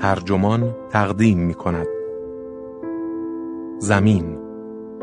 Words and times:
ترجمان 0.00 0.76
تقدیم 0.90 1.38
می 1.38 1.54
کند 1.54 1.86
زمین 3.78 4.38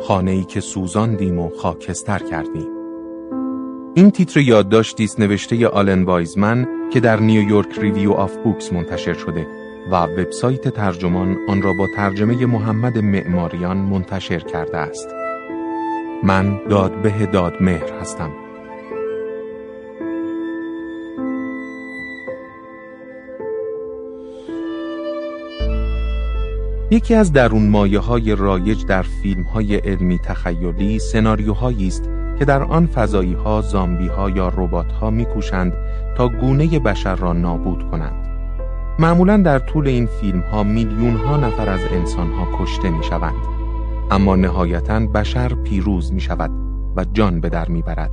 خانه‌ای 0.02 0.44
که 0.44 0.60
سوزاندیم 0.60 1.40
و 1.40 1.50
خاکستر 1.50 2.20
کردیم 2.20 2.68
این 3.94 4.12
تیتر 4.12 4.40
یادداشتی 4.40 5.04
است 5.04 5.20
نوشته 5.20 5.68
آلن 5.68 6.04
وایزمن 6.04 6.68
که 6.90 7.00
در 7.00 7.20
New 7.20 7.45
York 7.45 7.80
Review 7.80 8.38
of 8.38 8.48
Books 8.48 8.74
منتشر 8.74 9.14
شده 9.14 9.48
و 9.92 9.96
وبسایت 9.96 10.68
ترجمان 10.68 11.38
آن 11.50 11.62
را 11.62 11.74
با 11.74 11.88
ترجمه 11.96 12.46
محمد 12.46 12.98
معماریان 12.98 13.78
منتشر 13.78 14.40
کرده 14.40 14.78
است. 14.78 15.08
من 16.24 16.60
دادبه 16.70 17.26
دادمهر 17.26 17.94
هستم. 18.02 18.45
یکی 26.96 27.14
از 27.14 27.34
درون 27.34 27.70
مایه 27.70 28.00
های 28.00 28.36
رایج 28.36 28.86
در 28.86 29.02
فیلم 29.02 29.44
های 29.44 29.76
علمی 29.76 30.20
تخیلی 30.20 31.00
سناریوهایی 31.00 31.88
است 31.88 32.10
که 32.40 32.46
در 32.46 32.64
آن 32.64 32.88
فضایی 32.88 33.34
ها 33.34 33.62
زامبی 33.62 34.08
ها 34.08 34.30
یا 34.30 34.50
ربات 34.50 34.92
ها 34.92 35.10
میکوشند 35.10 35.74
تا 36.18 36.28
گونه 36.28 36.80
بشر 36.80 37.16
را 37.16 37.34
نابود 37.34 37.92
کنند. 37.92 38.28
معمولا 39.00 39.38
در 39.38 39.60
طول 39.60 39.88
این 39.88 40.06
فیلم 40.06 40.40
ها 40.40 40.64
میلیون 40.64 41.16
ها 41.16 41.38
نفر 41.38 41.70
از 41.70 41.80
انسان 41.92 42.32
ها 42.32 42.48
کشته 42.58 42.90
می 42.90 43.04
شوند. 43.04 43.36
اما 44.12 44.36
نهایتا 44.36 45.00
بشر 45.00 45.54
پیروز 45.54 46.14
می 46.14 46.22
شود 46.22 46.52
و 46.96 47.06
جان 47.14 47.42
به 47.42 47.50
در 47.50 47.68
می 47.68 47.82
برد. 47.82 48.12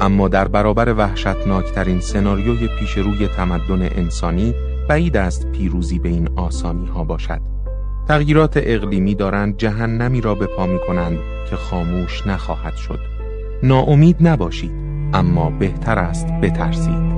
اما 0.00 0.28
در 0.28 0.48
برابر 0.48 0.94
وحشتناکترین 0.94 2.00
سناریوی 2.00 2.68
پیش 2.78 2.98
روی 2.98 3.28
تمدن 3.28 3.82
انسانی 3.82 4.54
بعید 4.88 5.16
است 5.16 5.52
پیروزی 5.52 5.98
به 5.98 6.08
این 6.08 6.28
آسانی 6.36 6.86
ها 6.86 7.04
باشد. 7.04 7.59
تغییرات 8.10 8.52
اقلیمی 8.56 9.14
دارند 9.14 9.56
جهنمی 9.56 10.20
را 10.20 10.34
به 10.34 10.46
پا 10.46 10.66
می 10.66 10.78
کنند 10.86 11.18
که 11.50 11.56
خاموش 11.56 12.26
نخواهد 12.26 12.76
شد. 12.76 12.98
ناامید 13.62 14.16
نباشید 14.20 14.70
اما 15.14 15.50
بهتر 15.50 15.98
است 15.98 16.26
بترسید. 16.26 17.10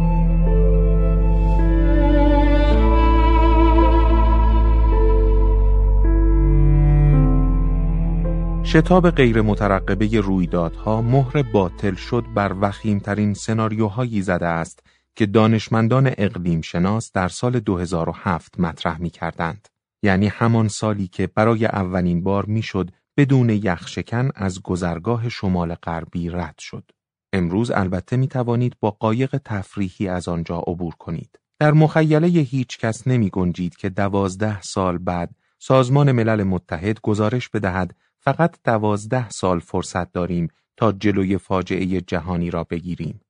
شتاب 8.64 9.10
غیر 9.10 9.42
مترقبه 9.42 10.20
رویدادها 10.20 11.02
مهر 11.02 11.42
باطل 11.42 11.94
شد 11.94 12.24
بر 12.34 12.54
وخیمترین 12.60 13.34
سناریوهایی 13.34 14.22
زده 14.22 14.46
است 14.46 14.82
که 15.16 15.26
دانشمندان 15.26 16.10
اقلیم 16.18 16.60
شناس 16.60 17.12
در 17.12 17.28
سال 17.28 17.60
2007 17.60 18.60
مطرح 18.60 19.00
می 19.00 19.10
کردند. 19.10 19.71
یعنی 20.02 20.28
همان 20.28 20.68
سالی 20.68 21.08
که 21.08 21.26
برای 21.26 21.66
اولین 21.66 22.22
بار 22.22 22.46
می‌شد 22.46 22.90
بدون 23.16 23.50
یخشکن 23.50 24.30
از 24.34 24.62
گذرگاه 24.62 25.28
شمال 25.28 25.74
غربی 25.74 26.28
رد 26.28 26.58
شد. 26.58 26.90
امروز 27.32 27.70
البته 27.70 28.16
می 28.16 28.28
توانید 28.28 28.76
با 28.80 28.90
قایق 28.90 29.40
تفریحی 29.44 30.08
از 30.08 30.28
آنجا 30.28 30.58
عبور 30.58 30.94
کنید. 30.94 31.38
در 31.58 31.72
مخیله 31.72 32.28
هیچ 32.28 32.78
کس 32.78 33.06
نمی 33.06 33.30
گنجید 33.30 33.76
که 33.76 33.88
دوازده 33.88 34.60
سال 34.60 34.98
بعد 34.98 35.34
سازمان 35.58 36.12
ملل 36.12 36.42
متحد 36.42 37.00
گزارش 37.00 37.48
بدهد 37.48 37.96
فقط 38.18 38.58
دوازده 38.64 39.30
سال 39.30 39.60
فرصت 39.60 40.12
داریم 40.12 40.48
تا 40.76 40.92
جلوی 40.92 41.38
فاجعه 41.38 42.00
جهانی 42.00 42.50
را 42.50 42.64
بگیریم 42.64 43.20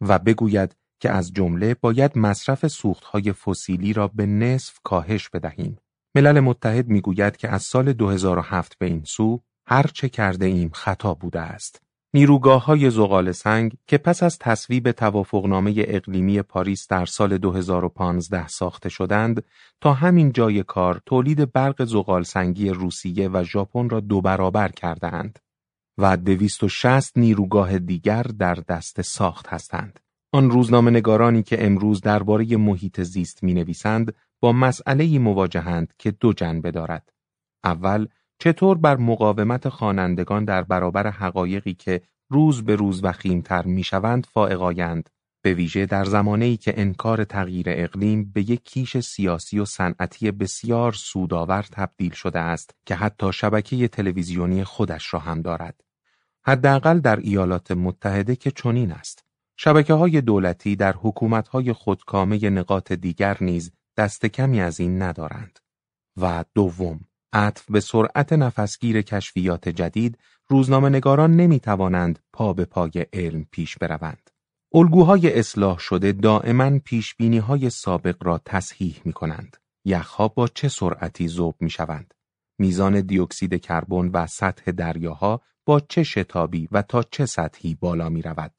و 0.00 0.18
بگوید 0.18 0.76
که 1.00 1.10
از 1.10 1.32
جمله 1.32 1.74
باید 1.74 2.18
مصرف 2.18 2.66
سوختهای 2.66 3.32
فسیلی 3.32 3.92
را 3.92 4.08
به 4.08 4.26
نصف 4.26 4.78
کاهش 4.84 5.28
بدهیم. 5.28 5.78
ملل 6.16 6.40
متحد 6.40 6.88
می‌گوید 6.88 7.36
که 7.36 7.48
از 7.48 7.62
سال 7.62 7.92
2007 7.92 8.78
به 8.78 8.86
این 8.86 9.02
سو 9.04 9.40
هر 9.66 9.86
چه 9.94 10.08
کرده 10.08 10.46
ایم 10.46 10.70
خطا 10.72 11.14
بوده 11.14 11.40
است. 11.40 11.82
نیروگاه 12.14 12.64
های 12.64 12.90
زغال 12.90 13.32
سنگ 13.32 13.72
که 13.86 13.98
پس 13.98 14.22
از 14.22 14.38
تصویب 14.38 14.92
توافقنامه 14.92 15.74
اقلیمی 15.76 16.42
پاریس 16.42 16.88
در 16.88 17.06
سال 17.06 17.38
2015 17.38 18.48
ساخته 18.48 18.88
شدند 18.88 19.44
تا 19.80 19.92
همین 19.92 20.32
جای 20.32 20.62
کار 20.62 21.00
تولید 21.06 21.52
برق 21.52 21.84
زغال 21.84 22.22
سنگی 22.22 22.70
روسیه 22.70 23.28
و 23.28 23.44
ژاپن 23.44 23.88
را 23.88 24.00
دو 24.00 24.20
برابر 24.20 24.70
اند 25.02 25.38
و 25.98 26.16
260 26.16 27.18
نیروگاه 27.18 27.78
دیگر 27.78 28.22
در 28.22 28.54
دست 28.54 29.02
ساخت 29.02 29.46
هستند. 29.48 30.00
آن 30.32 30.50
روزنامه 30.50 30.90
نگارانی 30.90 31.42
که 31.42 31.66
امروز 31.66 32.00
درباره 32.00 32.56
محیط 32.56 33.00
زیست 33.00 33.42
می 33.42 33.54
نویسند 33.54 34.14
با 34.40 34.52
مسئله 34.52 35.18
مواجهند 35.18 35.94
که 35.98 36.10
دو 36.10 36.32
جنبه 36.32 36.70
دارد. 36.70 37.12
اول 37.64 38.06
چطور 38.38 38.78
بر 38.78 38.96
مقاومت 38.96 39.68
خوانندگان 39.68 40.44
در 40.44 40.62
برابر 40.62 41.10
حقایقی 41.10 41.74
که 41.74 42.02
روز 42.30 42.64
به 42.64 42.76
روز 42.76 43.04
وخیمتر 43.04 43.66
می‌شوند 43.66 44.26
فائقایند 44.26 45.10
به 45.42 45.54
ویژه 45.54 45.86
در 45.86 46.04
زمانی 46.04 46.56
که 46.56 46.80
انکار 46.80 47.24
تغییر 47.24 47.66
اقلیم 47.68 48.32
به 48.34 48.50
یک 48.50 48.64
کیش 48.64 48.98
سیاسی 48.98 49.58
و 49.58 49.64
صنعتی 49.64 50.30
بسیار 50.30 50.92
سودآور 50.92 51.62
تبدیل 51.72 52.12
شده 52.12 52.38
است 52.38 52.74
که 52.86 52.94
حتی 52.94 53.32
شبکه 53.32 53.88
تلویزیونی 53.88 54.64
خودش 54.64 55.14
را 55.14 55.20
هم 55.20 55.42
دارد. 55.42 55.80
حداقل 56.46 56.98
در 56.98 57.16
ایالات 57.16 57.70
متحده 57.70 58.36
که 58.36 58.50
چنین 58.50 58.92
است. 58.92 59.24
شبکه 59.56 59.94
های 59.94 60.20
دولتی 60.20 60.76
در 60.76 60.94
حکومت 61.02 61.48
های 61.48 61.72
خودکامه 61.72 62.50
نقاط 62.50 62.92
دیگر 62.92 63.36
نیز 63.40 63.72
دست 63.96 64.26
کمی 64.26 64.60
از 64.60 64.80
این 64.80 65.02
ندارند. 65.02 65.58
و 66.16 66.44
دوم 66.54 67.00
عطف 67.32 67.70
به 67.70 67.80
سرعت 67.80 68.32
نفسگیر 68.32 69.02
کشفیات 69.02 69.68
جدید 69.68 70.18
روزنامه 70.48 70.88
نگاران 70.88 71.36
نمی 71.36 71.60
توانند 71.60 72.18
پا 72.32 72.52
به 72.52 72.64
پای 72.64 73.06
علم 73.12 73.46
پیش 73.50 73.78
بروند. 73.78 74.30
الگوهای 74.74 75.38
اصلاح 75.38 75.78
شده 75.78 76.12
دائما 76.12 76.78
پیش 76.78 77.14
های 77.20 77.70
سابق 77.70 78.16
را 78.24 78.40
تصحیح 78.44 79.00
می 79.04 79.12
کنند. 79.12 79.56
یخها 79.84 80.28
با 80.28 80.48
چه 80.48 80.68
سرعتی 80.68 81.28
ذوب 81.28 81.56
می 81.60 81.70
شوند؟ 81.70 82.14
میزان 82.58 83.00
دیوکسید 83.00 83.60
کربن 83.60 84.10
و 84.12 84.26
سطح 84.26 84.70
دریاها 84.70 85.40
با 85.66 85.80
چه 85.80 86.02
شتابی 86.02 86.68
و 86.72 86.82
تا 86.82 87.02
چه 87.02 87.26
سطحی 87.26 87.74
بالا 87.74 88.08
می 88.08 88.22
رود؟ 88.22 88.52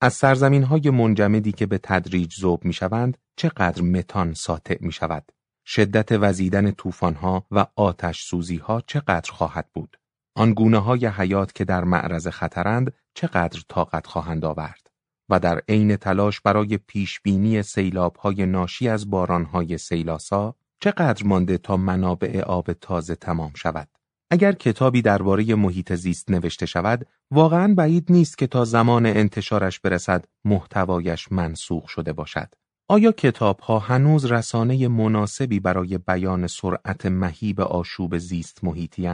از 0.00 0.14
سرزمین 0.14 0.62
های 0.62 0.90
منجمدی 0.90 1.52
که 1.52 1.66
به 1.66 1.78
تدریج 1.78 2.40
ذوب 2.40 2.64
می 2.64 2.72
شوند 2.72 3.18
چقدر 3.36 3.82
متان 3.82 4.34
ساطع 4.34 4.76
می 4.80 4.92
شود؟ 4.92 5.32
شدت 5.66 6.08
وزیدن 6.12 6.70
طوفان‌ها 6.70 7.46
و 7.50 7.66
آتش 7.76 8.34
ها 8.62 8.82
چقدر 8.86 9.32
خواهد 9.32 9.68
بود؟ 9.74 9.96
آن 10.34 10.54
گونه 10.54 10.78
های 10.78 11.06
حیات 11.06 11.52
که 11.52 11.64
در 11.64 11.84
معرض 11.84 12.28
خطرند 12.28 12.94
چقدر 13.14 13.60
طاقت 13.68 14.06
خواهند 14.06 14.44
آورد؟ 14.44 14.90
و 15.28 15.38
در 15.40 15.62
عین 15.68 15.96
تلاش 15.96 16.40
برای 16.40 16.78
پیشبینی 16.78 17.62
سیلاب 17.62 18.16
های 18.16 18.46
ناشی 18.46 18.88
از 18.88 19.10
باران 19.10 19.44
های 19.44 19.78
سیلاسا 19.78 20.54
چقدر 20.80 21.24
مانده 21.24 21.58
تا 21.58 21.76
منابع 21.76 22.40
آب 22.40 22.72
تازه 22.72 23.14
تمام 23.14 23.52
شود؟ 23.54 23.88
اگر 24.30 24.52
کتابی 24.52 25.02
درباره 25.02 25.54
محیط 25.54 25.92
زیست 25.92 26.30
نوشته 26.30 26.66
شود، 26.66 27.06
واقعا 27.30 27.74
بعید 27.74 28.12
نیست 28.12 28.38
که 28.38 28.46
تا 28.46 28.64
زمان 28.64 29.06
انتشارش 29.06 29.80
برسد 29.80 30.24
محتوایش 30.44 31.32
منسوخ 31.32 31.88
شده 31.88 32.12
باشد. 32.12 32.54
آیا 32.88 33.14
ها 33.62 33.78
هنوز 33.78 34.24
رسانه 34.24 34.88
مناسبی 34.88 35.60
برای 35.60 35.98
بیان 35.98 36.46
سرعت 36.46 37.06
مهیب 37.06 37.60
آشوب 37.60 38.18
زیست 38.18 38.64
محیطی 38.64 39.06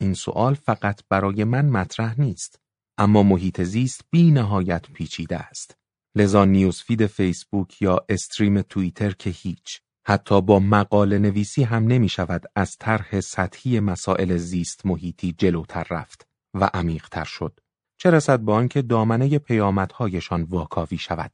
این 0.00 0.14
سوال 0.14 0.54
فقط 0.54 1.00
برای 1.08 1.44
من 1.44 1.68
مطرح 1.68 2.20
نیست. 2.20 2.60
اما 2.98 3.22
محیط 3.22 3.62
زیست 3.62 4.00
بی 4.10 4.30
نهایت 4.30 4.90
پیچیده 4.90 5.36
است. 5.36 5.76
لذا 6.16 6.44
نیوزفید 6.44 7.06
فیسبوک 7.06 7.82
یا 7.82 8.04
استریم 8.08 8.62
توییتر 8.62 9.10
که 9.10 9.30
هیچ. 9.30 9.80
حتی 10.06 10.40
با 10.40 10.58
مقاله 10.60 11.18
نویسی 11.18 11.62
هم 11.62 11.86
نمی 11.86 12.08
شود 12.08 12.44
از 12.56 12.76
طرح 12.76 13.20
سطحی 13.20 13.80
مسائل 13.80 14.36
زیست 14.36 14.86
محیطی 14.86 15.34
جلوتر 15.38 15.86
رفت 15.90 16.28
و 16.54 16.70
عمیقتر 16.74 17.24
شد. 17.24 17.60
چه 18.00 18.10
رسد 18.10 18.40
با 18.40 18.54
آنکه 18.54 18.82
دامنه 18.82 19.38
پیامدهایشان 19.38 20.42
واکاوی 20.42 20.98
شود. 20.98 21.32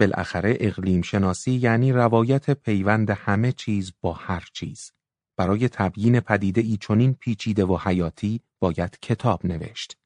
بالاخره 0.00 0.56
اقلیم 0.60 1.02
شناسی 1.02 1.52
یعنی 1.52 1.92
روایت 1.92 2.50
پیوند 2.50 3.10
همه 3.10 3.52
چیز 3.52 3.92
با 4.00 4.12
هر 4.12 4.44
چیز. 4.52 4.92
برای 5.36 5.68
تبیین 5.68 6.20
پدیده 6.20 6.60
ای 6.60 6.76
چنین 6.76 7.14
پیچیده 7.14 7.64
و 7.64 7.78
حیاتی 7.84 8.40
باید 8.60 8.98
کتاب 9.02 9.46
نوشت. 9.46 9.96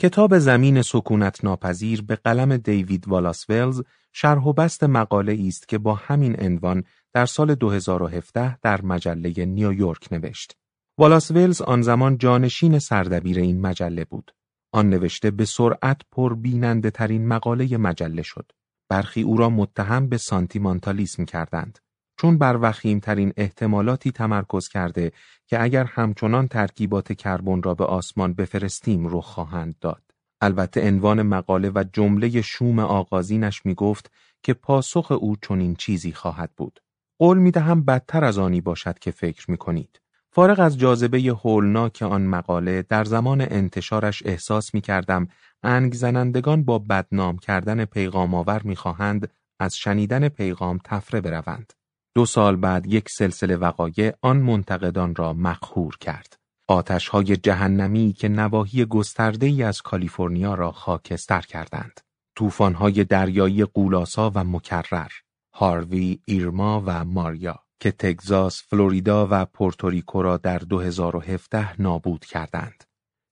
کتاب 0.00 0.38
زمین 0.38 0.82
سکونت 0.82 1.44
ناپذیر 1.44 2.02
به 2.02 2.16
قلم 2.16 2.56
دیوید 2.56 3.08
والاس 3.08 3.50
ولز 3.50 3.82
شرح 4.12 4.42
و 4.42 4.52
بست 4.52 4.84
مقاله 4.84 5.44
است 5.46 5.68
که 5.68 5.78
با 5.78 5.94
همین 5.94 6.40
عنوان 6.40 6.84
در 7.12 7.26
سال 7.26 7.54
2017 7.54 8.58
در 8.58 8.82
مجله 8.82 9.44
نیویورک 9.44 10.12
نوشت. 10.12 10.56
والاس 10.98 11.30
ولز 11.30 11.62
آن 11.62 11.82
زمان 11.82 12.18
جانشین 12.18 12.78
سردبیر 12.78 13.38
این 13.38 13.60
مجله 13.60 14.04
بود. 14.04 14.34
آن 14.72 14.90
نوشته 14.90 15.30
به 15.30 15.44
سرعت 15.44 16.00
پربیننده 16.12 16.90
ترین 16.90 17.28
مقاله 17.28 17.76
مجله 17.76 18.22
شد. 18.22 18.52
برخی 18.90 19.22
او 19.22 19.36
را 19.36 19.50
متهم 19.50 20.08
به 20.08 20.16
سانتیمانتالیسم 20.16 21.24
کردند 21.24 21.78
چون 22.20 22.38
بر 22.38 22.58
وخیمترین 22.62 23.32
احتمالاتی 23.36 24.12
تمرکز 24.12 24.68
کرده 24.68 25.12
که 25.46 25.62
اگر 25.62 25.84
همچنان 25.84 26.48
ترکیبات 26.48 27.12
کربن 27.12 27.62
را 27.62 27.74
به 27.74 27.84
آسمان 27.84 28.34
بفرستیم 28.34 29.16
رخ 29.16 29.24
خواهند 29.24 29.74
داد. 29.80 30.02
البته 30.40 30.88
عنوان 30.88 31.22
مقاله 31.22 31.70
و 31.74 31.84
جمله 31.92 32.42
شوم 32.42 32.78
آغازینش 32.78 33.66
می 33.66 33.74
گفت 33.74 34.10
که 34.42 34.54
پاسخ 34.54 35.12
او 35.12 35.36
چنین 35.42 35.74
چیزی 35.74 36.12
خواهد 36.12 36.50
بود. 36.56 36.80
قول 37.18 37.38
می 37.38 37.50
دهم 37.50 37.84
بدتر 37.84 38.24
از 38.24 38.38
آنی 38.38 38.60
باشد 38.60 38.98
که 38.98 39.10
فکر 39.10 39.50
می 39.50 39.56
کنید. 39.56 40.00
فارغ 40.32 40.60
از 40.60 40.78
جاذبه 40.78 41.18
هولناک 41.18 42.02
آن 42.02 42.22
مقاله 42.22 42.82
در 42.82 43.04
زمان 43.04 43.40
انتشارش 43.40 44.22
احساس 44.26 44.74
می 44.74 44.80
کردم 44.80 45.28
انگ 45.62 45.94
زنندگان 45.94 46.64
با 46.64 46.78
بدنام 46.78 47.38
کردن 47.38 47.84
پیغام 47.84 48.34
آور 48.34 48.62
می 48.62 48.76
خواهند 48.76 49.32
از 49.60 49.76
شنیدن 49.76 50.28
پیغام 50.28 50.78
تفره 50.84 51.20
بروند. 51.20 51.72
دو 52.14 52.26
سال 52.26 52.56
بعد 52.56 52.86
یک 52.86 53.08
سلسله 53.08 53.56
وقایع 53.56 54.12
آن 54.22 54.36
منتقدان 54.36 55.14
را 55.14 55.32
مقهور 55.32 55.96
کرد. 56.00 56.36
آتش 56.68 57.08
های 57.08 57.36
جهنمی 57.36 58.12
که 58.12 58.28
نواحی 58.28 58.84
گسترده 58.84 59.46
ای 59.46 59.62
از 59.62 59.82
کالیفرنیا 59.82 60.54
را 60.54 60.72
خاکستر 60.72 61.40
کردند. 61.40 62.00
طوفان 62.36 62.74
های 62.74 63.04
دریایی 63.04 63.64
قولاسا 63.64 64.32
و 64.34 64.44
مکرر، 64.44 65.10
هاروی، 65.54 66.20
ایرما 66.24 66.82
و 66.86 67.04
ماریا 67.04 67.58
که 67.80 67.90
تگزاس، 67.90 68.62
فلوریدا 68.68 69.28
و 69.30 69.44
پورتوریکو 69.44 70.22
را 70.22 70.36
در 70.36 70.58
2017 70.58 71.82
نابود 71.82 72.24
کردند. 72.24 72.84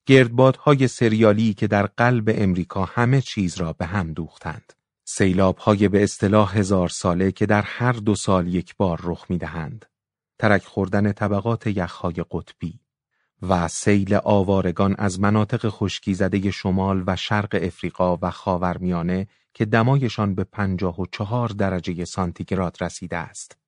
گردبادهای 0.08 0.88
سریالی 0.88 1.54
که 1.54 1.66
در 1.66 1.86
قلب 1.86 2.30
امریکا 2.34 2.84
همه 2.84 3.20
چیز 3.20 3.56
را 3.56 3.72
به 3.72 3.86
هم 3.86 4.12
دوختند. 4.12 4.72
های 5.58 5.88
به 5.88 6.02
اصطلاح 6.02 6.58
هزار 6.58 6.88
ساله 6.88 7.32
که 7.32 7.46
در 7.46 7.62
هر 7.62 7.92
دو 7.92 8.14
سال 8.14 8.54
یک 8.54 8.76
بار 8.76 9.00
رخ 9.02 9.26
می‌دهند. 9.28 9.86
ترک 10.38 10.64
خوردن 10.64 11.12
طبقات 11.12 11.66
یخهای 11.66 12.24
قطبی 12.30 12.80
و 13.42 13.68
سیل 13.68 14.14
آوارگان 14.14 14.94
از 14.98 15.20
مناطق 15.20 15.68
خشکی 15.68 16.14
زده 16.14 16.50
شمال 16.50 17.04
و 17.06 17.16
شرق 17.16 17.58
افریقا 17.62 18.18
و 18.22 18.30
خاورمیانه 18.30 19.26
که 19.54 19.64
دمایشان 19.64 20.34
به 20.34 20.44
پنجاه 20.44 21.00
و 21.00 21.06
چهار 21.12 21.48
درجه 21.48 22.04
سانتیگراد 22.04 22.76
رسیده 22.80 23.16
است 23.16 23.58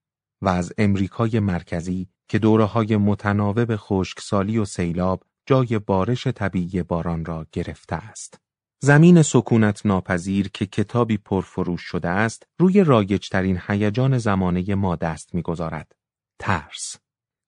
و 0.43 0.49
از 0.49 0.73
امریکای 0.79 1.41
مرکزی 1.41 2.09
که 2.29 2.39
دوره 2.39 2.65
های 2.65 2.97
متناوب 2.97 3.77
خشکسالی 3.77 4.59
و 4.59 4.65
سیلاب 4.65 5.23
جای 5.47 5.79
بارش 5.79 6.27
طبیعی 6.27 6.83
باران 6.83 7.25
را 7.25 7.47
گرفته 7.53 7.97
است. 7.97 8.41
زمین 8.83 9.23
سکونت 9.23 9.87
ناپذیر 9.87 10.49
که 10.49 10.67
کتابی 10.67 11.17
پرفروش 11.17 11.83
شده 11.83 12.09
است 12.09 12.47
روی 12.59 12.85
رایجترین 12.85 13.61
هیجان 13.69 14.19
زمانه 14.19 14.75
ما 14.75 14.97
دست 14.97 15.35
می‌گذارد. 15.35 15.93
ترس. 16.39 16.97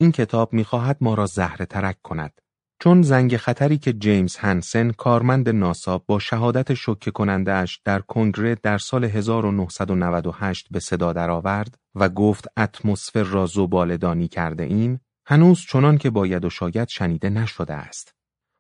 این 0.01 0.13
کتاب 0.13 0.53
می‌خواهد 0.53 0.97
ما 1.01 1.15
را 1.15 1.27
زهره 1.27 1.67
ترک 1.67 2.03
کند. 2.03 2.41
چون 2.83 3.03
زنگ 3.03 3.37
خطری 3.37 3.79
که 3.79 3.93
جیمز 3.93 4.37
هنسن 4.37 4.91
کارمند 4.91 5.49
ناسا 5.49 5.99
با 5.99 6.19
شهادت 6.19 6.75
شکه 6.75 7.11
کننده 7.11 7.53
اش 7.53 7.81
در 7.85 8.01
کنگره 8.01 8.55
در 8.55 8.79
سال 8.79 9.05
1998 9.05 10.67
به 10.71 10.81
صدا 10.81 11.13
درآورد 11.13 11.79
و 11.95 12.09
گفت 12.09 12.49
اتمسفر 12.57 13.23
را 13.23 13.47
زبالدانی 13.47 14.29
کرده 14.29 14.65
ایم 14.65 15.01
هنوز 15.27 15.61
چنان 15.61 15.99
که 15.99 16.11
باید 16.11 16.45
و 16.45 16.51
شاید 16.51 16.89
شنیده 16.89 17.31
نشده 17.31 17.75
است. 17.75 18.15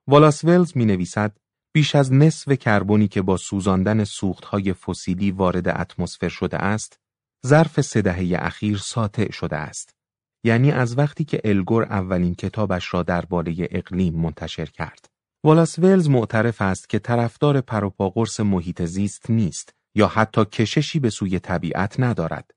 والاس 0.06 0.44
ولز 0.44 0.76
می 0.76 0.84
نویسد 0.84 1.36
بیش 1.74 1.94
از 1.94 2.12
نصف 2.12 2.52
کربنی 2.52 3.08
که 3.08 3.22
با 3.22 3.36
سوزاندن 3.36 4.04
سوختهای 4.04 4.72
فسیلی 4.72 5.30
وارد 5.30 5.68
اتمسفر 5.68 6.28
شده 6.28 6.56
است، 6.56 7.00
ظرف 7.46 7.80
سه 7.80 8.02
دهه 8.02 8.38
اخیر 8.38 8.78
ساطع 8.78 9.32
شده 9.32 9.56
است. 9.56 9.94
یعنی 10.44 10.70
از 10.70 10.98
وقتی 10.98 11.24
که 11.24 11.40
الگور 11.44 11.82
اولین 11.82 12.34
کتابش 12.34 12.94
را 12.94 13.02
درباره 13.02 13.54
اقلیم 13.70 14.14
منتشر 14.14 14.66
کرد. 14.66 15.06
والاس 15.44 15.78
ولز 15.78 16.08
معترف 16.08 16.62
است 16.62 16.88
که 16.88 16.98
طرفدار 16.98 17.60
پروپاگورس 17.60 18.40
محیط 18.40 18.82
زیست 18.82 19.30
نیست 19.30 19.74
یا 19.94 20.06
حتی 20.06 20.44
کششی 20.44 21.00
به 21.00 21.10
سوی 21.10 21.38
طبیعت 21.38 22.00
ندارد. 22.00 22.50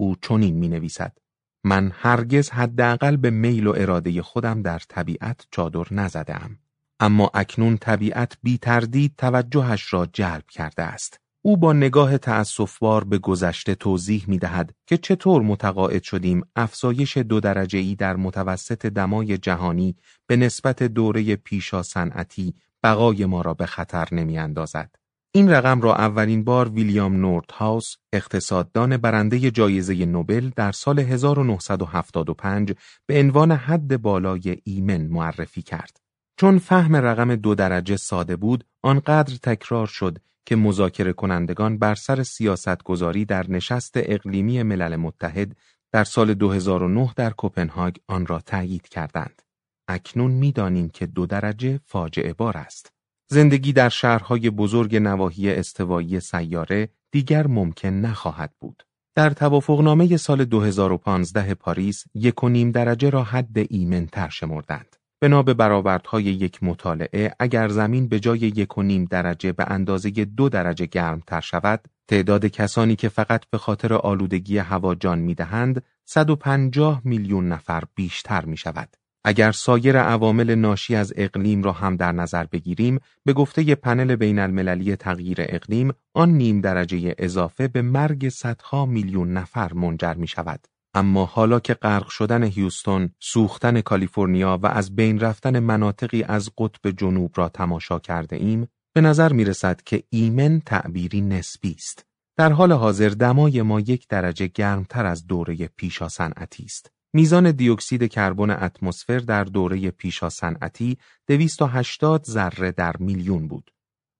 او 0.00 0.16
چنین 0.22 0.54
می 0.54 0.68
نویسد. 0.68 1.18
من 1.64 1.92
هرگز 1.94 2.50
حداقل 2.50 3.16
به 3.16 3.30
میل 3.30 3.66
و 3.66 3.74
اراده 3.76 4.22
خودم 4.22 4.62
در 4.62 4.78
طبیعت 4.88 5.46
چادر 5.50 5.84
نزدم. 5.90 6.58
اما 7.00 7.30
اکنون 7.34 7.76
طبیعت 7.76 8.36
بی 8.42 8.58
تردید 8.58 9.14
توجهش 9.18 9.92
را 9.92 10.06
جلب 10.12 10.44
کرده 10.48 10.82
است. 10.82 11.20
او 11.42 11.56
با 11.56 11.72
نگاه 11.72 12.18
تأصفبار 12.18 13.04
به 13.04 13.18
گذشته 13.18 13.74
توضیح 13.74 14.24
می 14.28 14.38
دهد 14.38 14.74
که 14.86 14.96
چطور 14.96 15.42
متقاعد 15.42 16.02
شدیم 16.02 16.42
افزایش 16.56 17.16
دو 17.16 17.40
درجه 17.40 17.78
ای 17.78 17.94
در 17.94 18.16
متوسط 18.16 18.86
دمای 18.86 19.38
جهانی 19.38 19.96
به 20.26 20.36
نسبت 20.36 20.82
دوره 20.82 21.36
پیشا 21.36 21.82
صنعتی 21.82 22.54
بقای 22.82 23.26
ما 23.26 23.40
را 23.40 23.54
به 23.54 23.66
خطر 23.66 24.08
نمی 24.12 24.38
اندازد. 24.38 24.94
این 25.36 25.50
رقم 25.50 25.80
را 25.80 25.94
اولین 25.94 26.44
بار 26.44 26.68
ویلیام 26.68 27.16
نورت 27.16 27.52
هاوس 27.52 27.96
اقتصاددان 28.12 28.96
برنده 28.96 29.50
جایزه 29.50 30.06
نوبل 30.06 30.50
در 30.56 30.72
سال 30.72 30.98
1975 30.98 32.74
به 33.06 33.20
عنوان 33.20 33.52
حد 33.52 34.02
بالای 34.02 34.58
ایمن 34.64 35.06
معرفی 35.06 35.62
کرد. 35.62 36.00
چون 36.36 36.58
فهم 36.58 36.96
رقم 36.96 37.36
دو 37.36 37.54
درجه 37.54 37.96
ساده 37.96 38.36
بود، 38.36 38.64
آنقدر 38.82 39.36
تکرار 39.42 39.86
شد 39.86 40.18
که 40.46 40.56
مذاکره 40.56 41.12
کنندگان 41.12 41.78
بر 41.78 41.94
سر 41.94 42.22
سیاست 42.22 42.82
گذاری 42.82 43.24
در 43.24 43.50
نشست 43.50 43.92
اقلیمی 43.96 44.62
ملل 44.62 44.96
متحد 44.96 45.56
در 45.92 46.04
سال 46.04 46.34
2009 46.34 47.12
در 47.16 47.30
کوپنهاگ 47.30 47.96
آن 48.08 48.26
را 48.26 48.40
تایید 48.40 48.88
کردند. 48.88 49.42
اکنون 49.88 50.30
می‌دانیم 50.30 50.88
که 50.88 51.06
دو 51.06 51.26
درجه 51.26 51.80
فاجعه 51.84 52.32
بار 52.32 52.56
است. 52.56 52.93
زندگی 53.28 53.72
در 53.72 53.88
شهرهای 53.88 54.50
بزرگ 54.50 54.96
نواحی 54.96 55.50
استوایی 55.50 56.20
سیاره 56.20 56.88
دیگر 57.10 57.46
ممکن 57.46 57.88
نخواهد 57.88 58.52
بود. 58.60 58.86
در 59.14 59.30
توافقنامه 59.30 60.16
سال 60.16 60.44
2015 60.44 61.54
پاریس 61.54 62.04
یک 62.14 62.44
و 62.44 62.48
نیم 62.48 62.70
درجه 62.70 63.10
را 63.10 63.22
حد 63.22 63.58
ایمن 63.70 64.06
تر 64.06 64.28
شمردند. 64.28 64.96
بنا 65.20 65.42
به 65.42 65.54
برآوردهای 65.54 66.24
یک 66.24 66.62
مطالعه 66.62 67.34
اگر 67.38 67.68
زمین 67.68 68.08
به 68.08 68.20
جای 68.20 68.38
یک 68.38 68.78
و 68.78 68.82
نیم 68.82 69.04
درجه 69.04 69.52
به 69.52 69.64
اندازه 69.70 70.10
دو 70.10 70.48
درجه 70.48 70.86
گرم 70.86 71.22
تر 71.26 71.40
شود 71.40 71.88
تعداد 72.08 72.46
کسانی 72.46 72.96
که 72.96 73.08
فقط 73.08 73.44
به 73.50 73.58
خاطر 73.58 73.94
آلودگی 73.94 74.58
هوا 74.58 74.94
جان 74.94 75.18
می‌دهند 75.18 75.82
150 76.04 77.00
میلیون 77.04 77.48
نفر 77.48 77.82
بیشتر 77.94 78.44
می 78.44 78.56
شود. 78.56 78.96
اگر 79.24 79.52
سایر 79.52 79.98
عوامل 79.98 80.54
ناشی 80.54 80.94
از 80.94 81.12
اقلیم 81.16 81.62
را 81.62 81.72
هم 81.72 81.96
در 81.96 82.12
نظر 82.12 82.44
بگیریم 82.44 83.00
به 83.24 83.32
گفته 83.32 83.74
پنل 83.74 84.16
بین 84.16 84.38
المللی 84.38 84.96
تغییر 84.96 85.36
اقلیم 85.40 85.92
آن 86.14 86.30
نیم 86.30 86.60
درجه 86.60 87.14
اضافه 87.18 87.68
به 87.68 87.82
مرگ 87.82 88.28
صدها 88.28 88.86
میلیون 88.86 89.32
نفر 89.32 89.72
منجر 89.72 90.14
می 90.14 90.26
شود. 90.26 90.66
اما 90.94 91.24
حالا 91.24 91.60
که 91.60 91.74
غرق 91.74 92.08
شدن 92.08 92.42
هیوستون، 92.44 93.10
سوختن 93.20 93.80
کالیفرنیا 93.80 94.58
و 94.62 94.66
از 94.66 94.96
بین 94.96 95.20
رفتن 95.20 95.58
مناطقی 95.58 96.22
از 96.22 96.50
قطب 96.58 96.90
جنوب 96.90 97.32
را 97.34 97.48
تماشا 97.48 97.98
کرده 97.98 98.36
ایم، 98.36 98.68
به 98.94 99.00
نظر 99.00 99.32
می 99.32 99.44
رسد 99.44 99.82
که 99.82 100.02
ایمن 100.10 100.60
تعبیری 100.60 101.20
نسبی 101.20 101.74
است. 101.78 102.06
در 102.36 102.52
حال 102.52 102.72
حاضر 102.72 103.08
دمای 103.08 103.62
ما 103.62 103.80
یک 103.80 104.08
درجه 104.08 104.46
گرمتر 104.46 105.06
از 105.06 105.26
دوره 105.26 105.70
پیشا 105.76 106.08
صنعتی 106.08 106.64
است. 106.64 106.93
میزان 107.16 107.50
دیوکسید 107.50 108.06
کربن 108.06 108.50
اتمسفر 108.50 109.18
در 109.18 109.44
دوره 109.44 109.90
پیشا 109.90 110.28
صنعتی 110.28 110.98
280 111.26 112.24
ذره 112.24 112.72
در 112.72 112.96
میلیون 112.96 113.48
بود. 113.48 113.70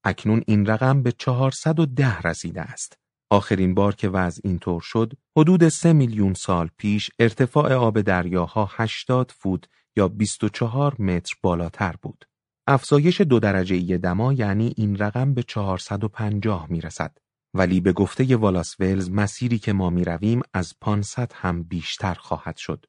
اکنون 0.05 0.43
این 0.47 0.67
رقم 0.67 1.03
به 1.03 1.13
410 1.13 2.21
رسیده 2.21 2.61
است. 2.61 2.99
آخرین 3.31 3.75
بار 3.75 3.95
که 3.95 4.09
وضع 4.09 4.41
اینطور 4.45 4.81
شد، 4.81 5.13
حدود 5.37 5.69
سه 5.69 5.93
میلیون 5.93 6.35
سال 6.35 6.71
پیش 6.79 7.11
ارتفاع 7.19 7.75
آب 7.75 8.01
دریاها 8.01 8.69
80 8.73 9.33
فوت 9.39 9.65
یا 9.97 10.09
24 10.09 11.03
متر 11.03 11.35
بالاتر 11.43 11.95
بود. 12.03 12.25
افزایش 12.67 13.21
دو 13.21 13.41
درجه 13.41 13.77
ای 13.77 13.99
دما 13.99 14.33
یعنی 14.33 14.75
این 14.77 14.97
رقم 14.97 15.35
به 15.35 15.43
450 15.43 16.67
می 16.71 16.81
رسد. 16.81 17.19
ولی 17.55 17.81
به 17.81 17.93
گفته 17.93 18.37
والاس 18.37 18.81
ولز 18.81 19.11
مسیری 19.11 19.59
که 19.59 19.73
ما 19.73 19.91
می 19.91 20.05
رویم 20.05 20.41
از 20.55 20.75
500 20.81 21.33
هم 21.35 21.63
بیشتر 21.63 22.15
خواهد 22.15 22.57
شد. 22.57 22.87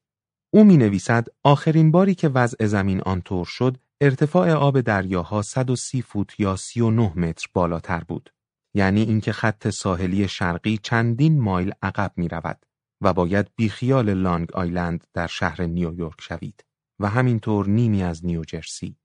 او 0.54 0.64
می 0.64 0.78
نویسد 0.78 1.28
آخرین 1.44 1.92
باری 1.92 2.16
که 2.16 2.30
وضع 2.30 2.66
زمین 2.66 3.02
آنطور 3.02 3.46
شد 3.46 3.78
ارتفاع 4.02 4.52
آب 4.52 4.82
دریاها 4.82 5.42
130 5.42 6.02
فوت 6.02 6.40
یا 6.40 6.56
39 6.56 7.14
متر 7.16 7.48
بالاتر 7.54 8.04
بود. 8.04 8.30
یعنی 8.74 9.02
اینکه 9.02 9.32
خط 9.32 9.70
ساحلی 9.70 10.28
شرقی 10.28 10.78
چندین 10.78 11.42
مایل 11.42 11.72
عقب 11.82 12.12
می 12.16 12.28
رود 12.28 12.66
و 13.02 13.14
باید 13.14 13.48
بیخیال 13.56 14.14
لانگ 14.14 14.52
آیلند 14.52 15.08
در 15.14 15.28
شهر 15.28 15.62
نیویورک 15.62 16.22
شوید 16.22 16.66
و 17.00 17.10
همینطور 17.10 17.68
نیمی 17.68 18.04
از 18.04 18.26
نیوجرسی. 18.26 18.98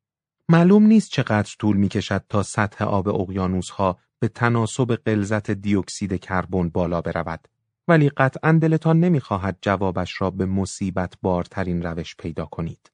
معلوم 0.48 0.86
نیست 0.86 1.10
چقدر 1.10 1.54
طول 1.58 1.76
می 1.76 1.88
کشد 1.88 2.24
تا 2.28 2.42
سطح 2.42 2.84
آب 2.84 3.08
اقیانوس 3.08 3.70
ها 3.70 3.98
به 4.20 4.28
تناسب 4.28 4.96
غلظت 4.96 5.50
دیوکسید 5.50 6.20
کربن 6.20 6.68
بالا 6.68 7.00
برود 7.00 7.48
ولی 7.88 8.08
قطعا 8.08 8.52
دلتان 8.52 9.00
نمی‌خواهد 9.00 9.58
جوابش 9.62 10.20
را 10.20 10.30
به 10.30 10.46
مصیبت 10.46 11.14
بارترین 11.22 11.82
روش 11.82 12.16
پیدا 12.16 12.46
کنید. 12.46 12.90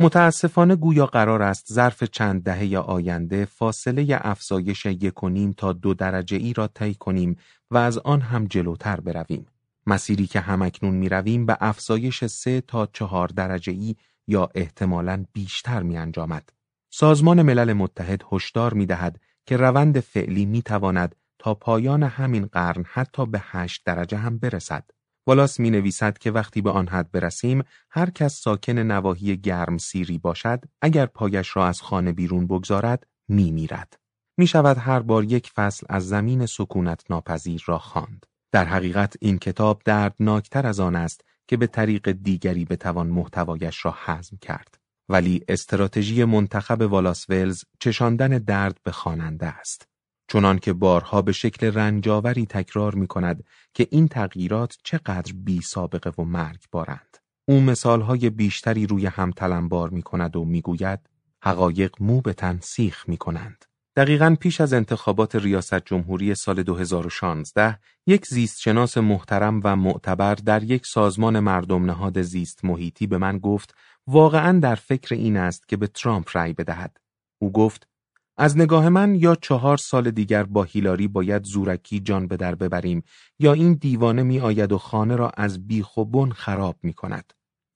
متاسفانه 0.00 0.76
گویا 0.76 1.06
قرار 1.06 1.42
است 1.42 1.72
ظرف 1.72 2.04
چند 2.04 2.42
دهه 2.42 2.78
آینده 2.78 3.44
فاصله 3.44 4.18
افزایش 4.20 4.86
یک 4.86 5.22
و 5.22 5.28
نیم 5.28 5.52
تا 5.52 5.72
دو 5.72 5.94
درجه 5.94 6.36
ای 6.36 6.52
را 6.52 6.66
طی 6.66 6.94
کنیم 6.94 7.36
و 7.70 7.76
از 7.76 7.98
آن 7.98 8.20
هم 8.20 8.44
جلوتر 8.44 9.00
برویم. 9.00 9.46
مسیری 9.86 10.26
که 10.26 10.40
همکنون 10.40 10.94
می 10.94 11.08
رویم 11.08 11.46
به 11.46 11.56
افزایش 11.60 12.24
سه 12.24 12.60
تا 12.60 12.86
چهار 12.86 13.28
درجه 13.28 13.72
ای 13.72 13.96
یا 14.26 14.48
احتمالاً 14.54 15.24
بیشتر 15.32 15.82
می 15.82 15.98
انجامد. 15.98 16.50
سازمان 16.90 17.42
ملل 17.42 17.72
متحد 17.72 18.24
هشدار 18.32 18.74
می 18.74 18.86
دهد 18.86 19.20
که 19.46 19.56
روند 19.56 20.00
فعلی 20.00 20.46
می 20.46 20.62
تواند 20.62 21.14
تا 21.38 21.54
پایان 21.54 22.02
همین 22.02 22.46
قرن 22.46 22.84
حتی 22.86 23.26
به 23.26 23.42
هشت 23.42 23.82
درجه 23.84 24.18
هم 24.18 24.38
برسد. 24.38 24.90
والاس 25.26 25.60
می 25.60 25.70
نویسد 25.70 26.18
که 26.18 26.30
وقتی 26.30 26.60
به 26.60 26.70
آن 26.70 26.88
حد 26.88 27.12
برسیم 27.12 27.62
هر 27.90 28.10
کس 28.10 28.40
ساکن 28.40 28.78
نواحی 28.78 29.36
گرم 29.36 29.78
سیری 29.78 30.18
باشد 30.18 30.64
اگر 30.82 31.06
پایش 31.06 31.56
را 31.56 31.66
از 31.66 31.82
خانه 31.82 32.12
بیرون 32.12 32.46
بگذارد 32.46 33.06
می 33.28 33.50
میرد. 33.50 34.00
می 34.38 34.46
شود 34.46 34.78
هر 34.78 35.00
بار 35.00 35.24
یک 35.24 35.50
فصل 35.50 35.86
از 35.88 36.08
زمین 36.08 36.46
سکونت 36.46 37.04
ناپذیر 37.10 37.62
را 37.66 37.78
خواند. 37.78 38.26
در 38.52 38.64
حقیقت 38.64 39.16
این 39.20 39.38
کتاب 39.38 39.82
دردناکتر 39.84 40.66
از 40.66 40.80
آن 40.80 40.96
است 40.96 41.24
که 41.48 41.56
به 41.56 41.66
طریق 41.66 42.12
دیگری 42.12 42.64
بتوان 42.64 43.06
محتوایش 43.06 43.84
را 43.84 43.94
حزم 44.04 44.36
کرد. 44.40 44.79
ولی 45.10 45.44
استراتژی 45.48 46.24
منتخب 46.24 46.80
والاس 46.80 47.30
ولز 47.30 47.64
چشاندن 47.78 48.28
درد 48.28 48.78
به 48.82 48.92
خواننده 48.92 49.46
است. 49.46 49.88
چنان 50.28 50.58
که 50.58 50.72
بارها 50.72 51.22
به 51.22 51.32
شکل 51.32 51.66
رنجاوری 51.66 52.46
تکرار 52.46 52.94
می 52.94 53.06
کند 53.06 53.44
که 53.74 53.86
این 53.90 54.08
تغییرات 54.08 54.76
چقدر 54.84 55.32
بی 55.32 55.60
سابقه 55.60 56.22
و 56.22 56.24
مرگ 56.24 56.60
بارند. 56.70 57.16
او 57.48 57.60
مثالهای 57.60 58.30
بیشتری 58.30 58.86
روی 58.86 59.06
هم 59.06 59.30
تلمبار 59.30 59.90
می 59.90 60.02
کند 60.02 60.36
و 60.36 60.44
می 60.44 60.60
گوید 60.60 61.00
حقایق 61.42 61.94
مو 62.00 62.20
به 62.20 62.32
تن 62.32 62.58
سیخ 62.62 63.08
می 63.08 63.16
کنند. 63.16 63.64
دقیقا 63.96 64.36
پیش 64.40 64.60
از 64.60 64.72
انتخابات 64.72 65.36
ریاست 65.36 65.84
جمهوری 65.84 66.34
سال 66.34 66.62
2016 66.62 67.78
یک 68.06 68.26
زیستشناس 68.26 68.98
محترم 68.98 69.60
و 69.64 69.76
معتبر 69.76 70.34
در 70.34 70.62
یک 70.62 70.86
سازمان 70.86 71.40
مردم 71.40 71.84
نهاد 71.84 72.22
زیست 72.22 72.64
محیطی 72.64 73.06
به 73.06 73.18
من 73.18 73.38
گفت 73.38 73.74
واقعا 74.06 74.58
در 74.58 74.74
فکر 74.74 75.14
این 75.14 75.36
است 75.36 75.68
که 75.68 75.76
به 75.76 75.86
ترامپ 75.86 76.28
رأی 76.34 76.52
بدهد. 76.52 76.96
او 77.38 77.52
گفت 77.52 77.88
از 78.36 78.58
نگاه 78.58 78.88
من 78.88 79.14
یا 79.14 79.34
چهار 79.34 79.76
سال 79.76 80.10
دیگر 80.10 80.42
با 80.42 80.62
هیلاری 80.62 81.08
باید 81.08 81.44
زورکی 81.44 82.00
جان 82.00 82.26
به 82.26 82.36
در 82.36 82.54
ببریم 82.54 83.02
یا 83.38 83.52
این 83.52 83.74
دیوانه 83.74 84.22
می 84.22 84.40
آید 84.40 84.72
و 84.72 84.78
خانه 84.78 85.16
را 85.16 85.30
از 85.30 85.66
بیخ 85.66 85.96
و 85.96 86.04
بن 86.04 86.30
خراب 86.30 86.76
می 86.82 86.92
کند. 86.92 87.32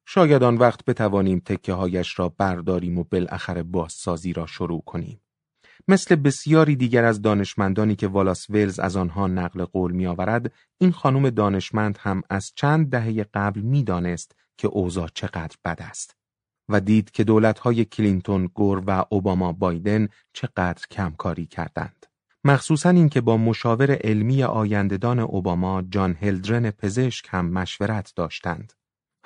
شاید 0.06 0.42
آن 0.42 0.56
وقت 0.56 0.84
بتوانیم 0.84 1.42
تکه 1.44 1.72
هایش 1.72 2.18
را 2.18 2.28
برداریم 2.28 2.98
و 2.98 3.04
بالاخره 3.04 3.62
بازسازی 3.62 4.32
را 4.32 4.46
شروع 4.46 4.82
کنیم. 4.86 5.20
مثل 5.88 6.14
بسیاری 6.16 6.76
دیگر 6.76 7.04
از 7.04 7.22
دانشمندانی 7.22 7.96
که 7.96 8.06
والاس 8.06 8.50
ولز 8.50 8.78
از 8.78 8.96
آنها 8.96 9.26
نقل 9.26 9.64
قول 9.64 9.92
می 9.92 10.06
آورد، 10.06 10.52
این 10.78 10.92
خانم 10.92 11.30
دانشمند 11.30 11.98
هم 12.00 12.22
از 12.30 12.52
چند 12.56 12.90
دهه 12.90 13.26
قبل 13.34 13.60
می 13.60 13.84
دانست 13.84 14.36
که 14.56 14.68
اوضاع 14.68 15.08
چقدر 15.14 15.56
بد 15.64 15.82
است. 15.82 16.16
و 16.68 16.80
دید 16.80 17.10
که 17.10 17.24
دولتهای 17.24 17.84
کلینتون، 17.84 18.46
گور 18.46 18.82
و 18.86 19.04
اوباما 19.08 19.52
بایدن 19.52 20.08
چقدر 20.32 20.86
کمکاری 20.90 21.46
کردند. 21.46 22.06
مخصوصا 22.44 22.90
اینکه 22.90 23.20
با 23.20 23.36
مشاور 23.36 23.90
علمی 23.90 24.42
آیندهدان 24.42 25.18
اوباما 25.18 25.82
جان 25.82 26.16
هلدرن 26.20 26.70
پزشک 26.70 27.26
هم 27.30 27.50
مشورت 27.50 28.12
داشتند. 28.16 28.72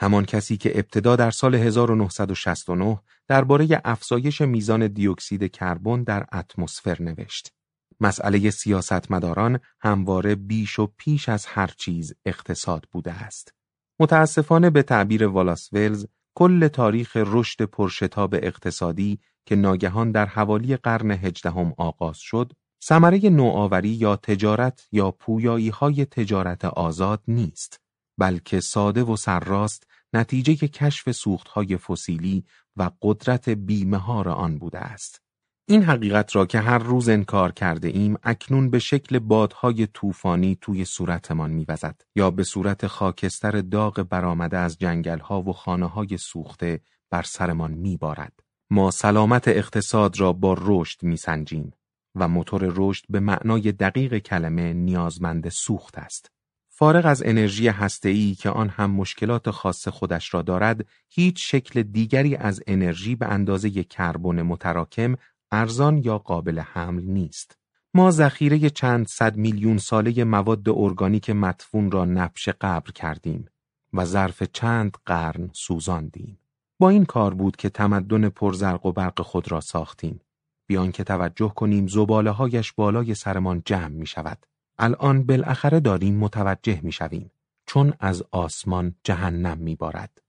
همان 0.00 0.24
کسی 0.24 0.56
که 0.56 0.78
ابتدا 0.78 1.16
در 1.16 1.30
سال 1.30 1.54
1969 1.54 3.00
درباره 3.28 3.80
افزایش 3.84 4.40
میزان 4.40 4.86
دیوکسید 4.86 5.50
کربن 5.50 6.02
در 6.02 6.26
اتمسفر 6.32 7.02
نوشت. 7.02 7.52
مسئله 8.00 8.50
سیاستمداران 8.50 9.60
همواره 9.80 10.34
بیش 10.34 10.78
و 10.78 10.92
پیش 10.96 11.28
از 11.28 11.46
هر 11.46 11.66
چیز 11.66 12.14
اقتصاد 12.26 12.88
بوده 12.92 13.12
است. 13.12 13.57
متاسفانه 14.00 14.70
به 14.70 14.82
تعبیر 14.82 15.26
والاس 15.26 15.72
ولز 15.72 16.06
کل 16.34 16.68
تاریخ 16.68 17.16
رشد 17.16 17.62
پرشتاب 17.62 18.34
اقتصادی 18.34 19.18
که 19.46 19.56
ناگهان 19.56 20.12
در 20.12 20.26
حوالی 20.26 20.76
قرن 20.76 21.10
هجدهم 21.10 21.74
آغاز 21.76 22.18
شد، 22.18 22.52
ثمره 22.84 23.18
نوآوری 23.30 23.88
یا 23.88 24.16
تجارت 24.16 24.88
یا 24.92 25.10
پویایی 25.10 25.68
های 25.68 26.04
تجارت 26.04 26.64
آزاد 26.64 27.22
نیست، 27.28 27.80
بلکه 28.18 28.60
ساده 28.60 29.02
و 29.02 29.16
سرراست 29.16 29.86
نتیجه 30.12 30.54
کشف 30.54 31.10
سوختهای 31.12 31.76
فسیلی 31.76 32.44
و 32.76 32.90
قدرت 33.02 33.48
بیمهار 33.48 34.28
آن 34.28 34.58
بوده 34.58 34.78
است. 34.78 35.27
این 35.70 35.82
حقیقت 35.82 36.36
را 36.36 36.46
که 36.46 36.60
هر 36.60 36.78
روز 36.78 37.08
انکار 37.08 37.52
کرده 37.52 37.88
ایم 37.88 38.16
اکنون 38.22 38.70
به 38.70 38.78
شکل 38.78 39.18
بادهای 39.18 39.86
طوفانی 39.86 40.58
توی 40.60 40.84
صورتمان 40.84 41.50
میوزد 41.50 42.00
یا 42.16 42.30
به 42.30 42.44
صورت 42.44 42.86
خاکستر 42.86 43.50
داغ 43.50 44.06
برآمده 44.10 44.58
از 44.58 44.78
جنگلها 44.78 45.42
و 45.42 45.52
خانههای 45.52 46.16
سوخته 46.16 46.80
بر 47.10 47.22
سرمان 47.22 47.70
میبارد. 47.70 48.32
ما 48.70 48.90
سلامت 48.90 49.48
اقتصاد 49.48 50.20
را 50.20 50.32
با 50.32 50.56
رشد 50.60 51.02
میسنجیم 51.02 51.72
و 52.14 52.28
موتور 52.28 52.72
رشد 52.76 53.04
به 53.08 53.20
معنای 53.20 53.72
دقیق 53.72 54.18
کلمه 54.18 54.72
نیازمند 54.72 55.48
سوخت 55.48 55.98
است. 55.98 56.30
فارغ 56.68 57.06
از 57.06 57.22
انرژی 57.26 57.68
هسته‌ای 57.68 58.34
که 58.34 58.50
آن 58.50 58.68
هم 58.68 58.90
مشکلات 58.90 59.50
خاص 59.50 59.88
خودش 59.88 60.34
را 60.34 60.42
دارد، 60.42 60.86
هیچ 61.08 61.50
شکل 61.50 61.82
دیگری 61.82 62.36
از 62.36 62.62
انرژی 62.66 63.14
به 63.14 63.26
اندازه 63.26 63.70
کربن 63.84 64.42
متراکم 64.42 65.14
ارزان 65.52 65.98
یا 65.98 66.18
قابل 66.18 66.58
حمل 66.58 67.02
نیست. 67.02 67.58
ما 67.94 68.10
ذخیره 68.10 68.70
چند 68.70 69.06
صد 69.06 69.36
میلیون 69.36 69.78
ساله 69.78 70.24
مواد 70.24 70.68
ارگانیک 70.68 71.30
مدفون 71.30 71.90
را 71.90 72.04
نبش 72.04 72.48
قبر 72.48 72.90
کردیم 72.90 73.48
و 73.92 74.04
ظرف 74.04 74.42
چند 74.42 74.96
قرن 75.06 75.50
سوزاندیم. 75.52 76.38
با 76.78 76.88
این 76.88 77.04
کار 77.04 77.34
بود 77.34 77.56
که 77.56 77.68
تمدن 77.68 78.28
پرزرق 78.28 78.86
و 78.86 78.92
برق 78.92 79.22
خود 79.22 79.50
را 79.50 79.60
ساختیم. 79.60 80.20
بیان 80.66 80.92
که 80.92 81.04
توجه 81.04 81.52
کنیم 81.56 81.86
زباله 81.86 82.30
هایش 82.30 82.72
بالای 82.72 83.14
سرمان 83.14 83.62
جمع 83.64 83.88
می 83.88 84.06
شود. 84.06 84.46
الان 84.78 85.26
بالاخره 85.26 85.80
داریم 85.80 86.16
متوجه 86.16 86.80
می 86.82 86.92
شویم. 86.92 87.30
چون 87.66 87.92
از 88.00 88.24
آسمان 88.30 88.94
جهنم 89.04 89.58
می 89.58 89.76
بارد. 89.76 90.22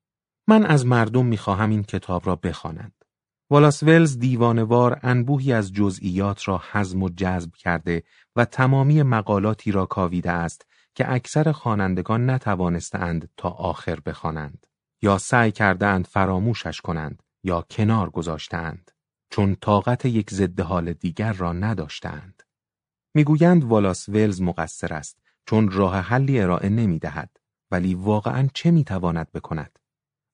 من 0.47 0.65
از 0.65 0.85
مردم 0.85 1.25
می 1.25 1.37
خواهم 1.37 1.69
این 1.69 1.83
کتاب 1.83 2.27
را 2.27 2.35
بخوانند. 2.35 2.98
والاس 3.51 3.83
ولز 3.83 4.17
دیوانوار 4.19 4.99
انبوهی 5.03 5.53
از 5.53 5.73
جزئیات 5.73 6.47
را 6.47 6.61
حزم 6.71 7.03
و 7.03 7.09
جذب 7.09 7.55
کرده 7.55 8.03
و 8.35 8.45
تمامی 8.45 9.03
مقالاتی 9.03 9.71
را 9.71 9.85
کاویده 9.85 10.31
است 10.31 10.65
که 10.95 11.13
اکثر 11.13 11.51
خوانندگان 11.51 12.29
نتوانستند 12.29 13.29
تا 13.37 13.49
آخر 13.49 13.99
بخوانند 13.99 14.67
یا 15.01 15.17
سعی 15.17 15.51
کردند 15.51 16.07
فراموشش 16.07 16.81
کنند 16.81 17.23
یا 17.43 17.65
کنار 17.69 18.09
گذاشتند 18.09 18.91
چون 19.29 19.55
طاقت 19.55 20.05
یک 20.05 20.33
ضد 20.33 20.59
حال 20.59 20.93
دیگر 20.93 21.33
را 21.33 21.53
نداشتند 21.53 22.43
می‌گویند 23.13 23.63
والاس 23.63 24.09
ولز 24.09 24.41
مقصر 24.41 24.93
است 24.93 25.19
چون 25.45 25.71
راه 25.71 25.95
حلی 25.99 26.39
ارائه 26.39 26.69
نمی 26.69 26.99
دهد 26.99 27.39
ولی 27.71 27.95
واقعا 27.95 28.47
چه 28.53 28.71
می‌تواند 28.71 29.31
بکند؟ 29.31 29.78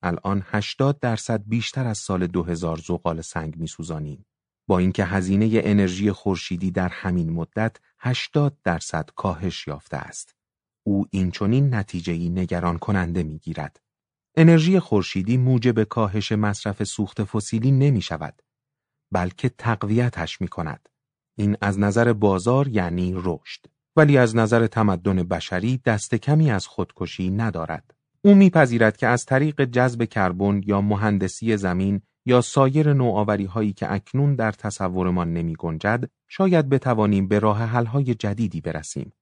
الان 0.06 0.44
80 0.46 1.00
درصد 1.00 1.44
بیشتر 1.48 1.88
از 1.88 1.98
سال 1.98 2.28
2000 2.28 2.78
زغال 2.78 3.22
سنگ 3.22 3.58
میسوزانیم. 3.58 4.26
با 4.68 4.80
اینکه 4.80 5.06
هزینه 5.06 5.62
انرژی 5.64 6.12
خورشیدی 6.12 6.72
در 6.72 6.90
همین 6.90 7.30
مدت 7.30 7.78
80 8.00 8.58
درصد 8.64 9.10
کاهش 9.16 9.68
یافته 9.68 9.98
است. 9.98 10.36
او 10.84 11.06
این 11.12 11.32
چنین 11.32 11.76
نتیجه‌ای 11.76 12.30
نگران 12.30 12.78
کننده 12.78 13.24
می‌گیرد. 13.24 13.80
انرژی 14.38 14.80
خورشیدی 14.80 15.38
موجب 15.38 15.84
کاهش 15.84 16.32
مصرف 16.32 16.84
سوخت 16.84 17.24
فسیلی 17.24 17.72
نمی 17.72 18.02
شود 18.02 18.42
بلکه 19.12 19.50
تقویتش 19.50 20.42
می 20.42 20.48
کند. 20.48 20.90
این 21.38 21.58
از 21.62 21.80
نظر 21.80 22.14
بازار 22.14 22.68
یعنی 22.68 23.14
رشد 23.16 23.66
ولی 23.96 24.18
از 24.18 24.36
نظر 24.36 24.68
تمدن 24.68 25.24
بشری 25.24 25.78
دست 25.78 26.16
کمی 26.16 26.52
از 26.52 26.68
خودکشی 26.68 27.30
ندارد. 27.30 27.95
او 28.26 28.36
میپذیرد 28.36 28.98
که 28.98 29.08
از 29.08 29.26
طریق 29.26 29.64
جذب 29.64 30.06
کربن 30.06 30.62
یا 30.66 30.82
مهندسی 30.82 31.58
زمین 31.58 32.02
یا 32.26 32.42
سایر 32.42 32.94
نوآوری 32.94 33.46
هایی 33.46 33.74
که 33.74 33.94
اکنون 33.94 34.36
در 34.36 34.52
تصورمان 34.52 35.34
نمی 35.34 35.56
گنجد 35.56 36.10
شاید 36.28 36.70
بتوانیم 36.70 37.28
به 37.28 37.40
راه 37.40 37.64
حل 37.64 37.86
های 37.86 38.16
جدیدی 38.16 38.62
برسیم. 38.62 39.14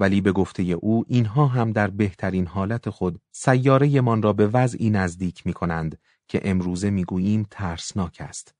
ولی 0.00 0.20
به 0.20 0.32
گفته 0.32 0.62
او 0.62 1.04
اینها 1.08 1.46
هم 1.46 1.72
در 1.72 1.90
بهترین 1.90 2.46
حالت 2.46 2.90
خود 2.90 3.20
سیاره 3.32 4.00
من 4.00 4.22
را 4.22 4.32
به 4.32 4.46
وضعی 4.46 4.90
نزدیک 4.90 5.46
می 5.46 5.52
کنند 5.52 5.98
که 6.28 6.40
امروزه 6.44 6.90
می 6.90 7.04
گوییم 7.04 7.46
ترسناک 7.50 8.16
است. 8.20 8.54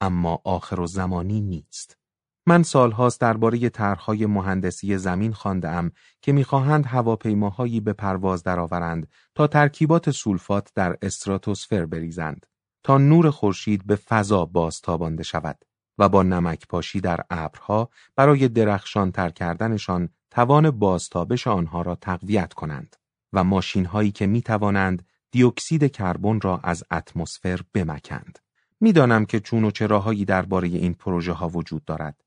اما 0.00 0.40
آخر 0.44 0.80
و 0.80 0.86
زمانی 0.86 1.40
نیست. 1.40 1.98
من 2.46 2.62
سالهاست 2.62 3.20
درباره 3.20 3.68
طرحهای 3.68 4.26
مهندسی 4.26 4.98
زمین 4.98 5.32
خواندهام 5.32 5.90
که 6.22 6.32
می‌خواهند 6.32 6.86
هواپیماهایی 6.86 7.80
به 7.80 7.92
پرواز 7.92 8.42
درآورند 8.42 9.08
تا 9.34 9.46
ترکیبات 9.46 10.10
سولفات 10.10 10.70
در 10.74 10.96
استراتوسفر 11.02 11.86
بریزند 11.86 12.46
تا 12.82 12.98
نور 12.98 13.30
خورشید 13.30 13.86
به 13.86 13.96
فضا 13.96 14.44
بازتابانده 14.44 15.22
شود 15.22 15.64
و 15.98 16.08
با 16.08 16.22
نمک 16.22 16.66
پاشی 16.68 17.00
در 17.00 17.20
ابرها 17.30 17.90
برای 18.16 18.48
درخشان 18.48 19.12
تر 19.12 19.30
کردنشان 19.30 20.08
توان 20.30 20.70
بازتابش 20.70 21.46
آنها 21.46 21.82
را 21.82 21.94
تقویت 21.94 22.52
کنند 22.52 22.96
و 23.32 23.44
ماشین 23.44 23.84
هایی 23.84 24.10
که 24.12 24.26
می 24.26 24.42
توانند 24.42 25.06
دیوکسید 25.30 25.92
کربن 25.92 26.40
را 26.40 26.60
از 26.62 26.84
اتمسفر 26.90 27.60
بمکند. 27.72 28.38
می‌دانم 28.80 29.24
که 29.24 29.40
چون 29.40 29.64
و 29.64 29.70
چراهایی 29.70 30.24
درباره 30.24 30.68
این 30.68 30.94
پروژه 30.94 31.32
ها 31.32 31.48
وجود 31.48 31.84
دارد 31.84 32.23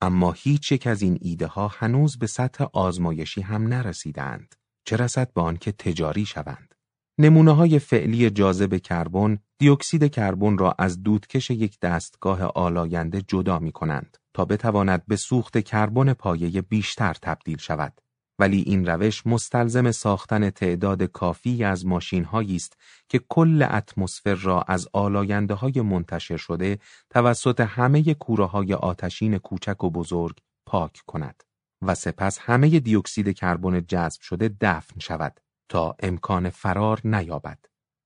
اما 0.00 0.32
هیچ 0.32 0.72
یک 0.72 0.86
از 0.86 1.02
این 1.02 1.18
ایده 1.20 1.46
ها 1.46 1.68
هنوز 1.68 2.18
به 2.18 2.26
سطح 2.26 2.64
آزمایشی 2.72 3.40
هم 3.40 3.66
نرسیدند 3.66 4.54
چه 4.84 4.96
رسد 4.96 5.32
به 5.32 5.40
آنکه 5.40 5.72
تجاری 5.72 6.26
شوند. 6.26 6.74
نمونه 7.18 7.52
های 7.52 7.78
فعلی 7.78 8.30
جاذب 8.30 8.76
کربن 8.76 9.38
دیوکسید 9.58 10.10
کربن 10.10 10.58
را 10.58 10.74
از 10.78 11.02
دودکش 11.02 11.50
یک 11.50 11.80
دستگاه 11.80 12.42
آلاینده 12.42 13.22
جدا 13.22 13.58
می 13.58 13.72
کنند 13.72 14.18
تا 14.34 14.44
بتواند 14.44 15.06
به 15.06 15.16
سوخت 15.16 15.58
کربن 15.58 16.12
پایه 16.12 16.62
بیشتر 16.62 17.14
تبدیل 17.22 17.58
شود. 17.58 18.00
ولی 18.38 18.60
این 18.66 18.86
روش 18.86 19.26
مستلزم 19.26 19.90
ساختن 19.90 20.50
تعداد 20.50 21.02
کافی 21.02 21.64
از 21.64 21.86
ماشین 21.86 22.26
است 22.32 22.76
که 23.08 23.20
کل 23.28 23.66
اتمسفر 23.70 24.34
را 24.34 24.62
از 24.62 24.88
آلاینده 24.92 25.54
های 25.54 25.80
منتشر 25.80 26.36
شده 26.36 26.78
توسط 27.10 27.60
همه 27.60 28.14
کوره 28.14 28.44
های 28.44 28.74
آتشین 28.74 29.38
کوچک 29.38 29.84
و 29.84 29.90
بزرگ 29.90 30.38
پاک 30.66 31.02
کند 31.06 31.42
و 31.82 31.94
سپس 31.94 32.38
همه 32.38 32.80
دیوکسید 32.80 33.36
کربن 33.36 33.80
جذب 33.80 34.20
شده 34.20 34.50
دفن 34.60 35.00
شود 35.00 35.40
تا 35.68 35.96
امکان 36.00 36.50
فرار 36.50 37.00
نیابد. 37.04 37.58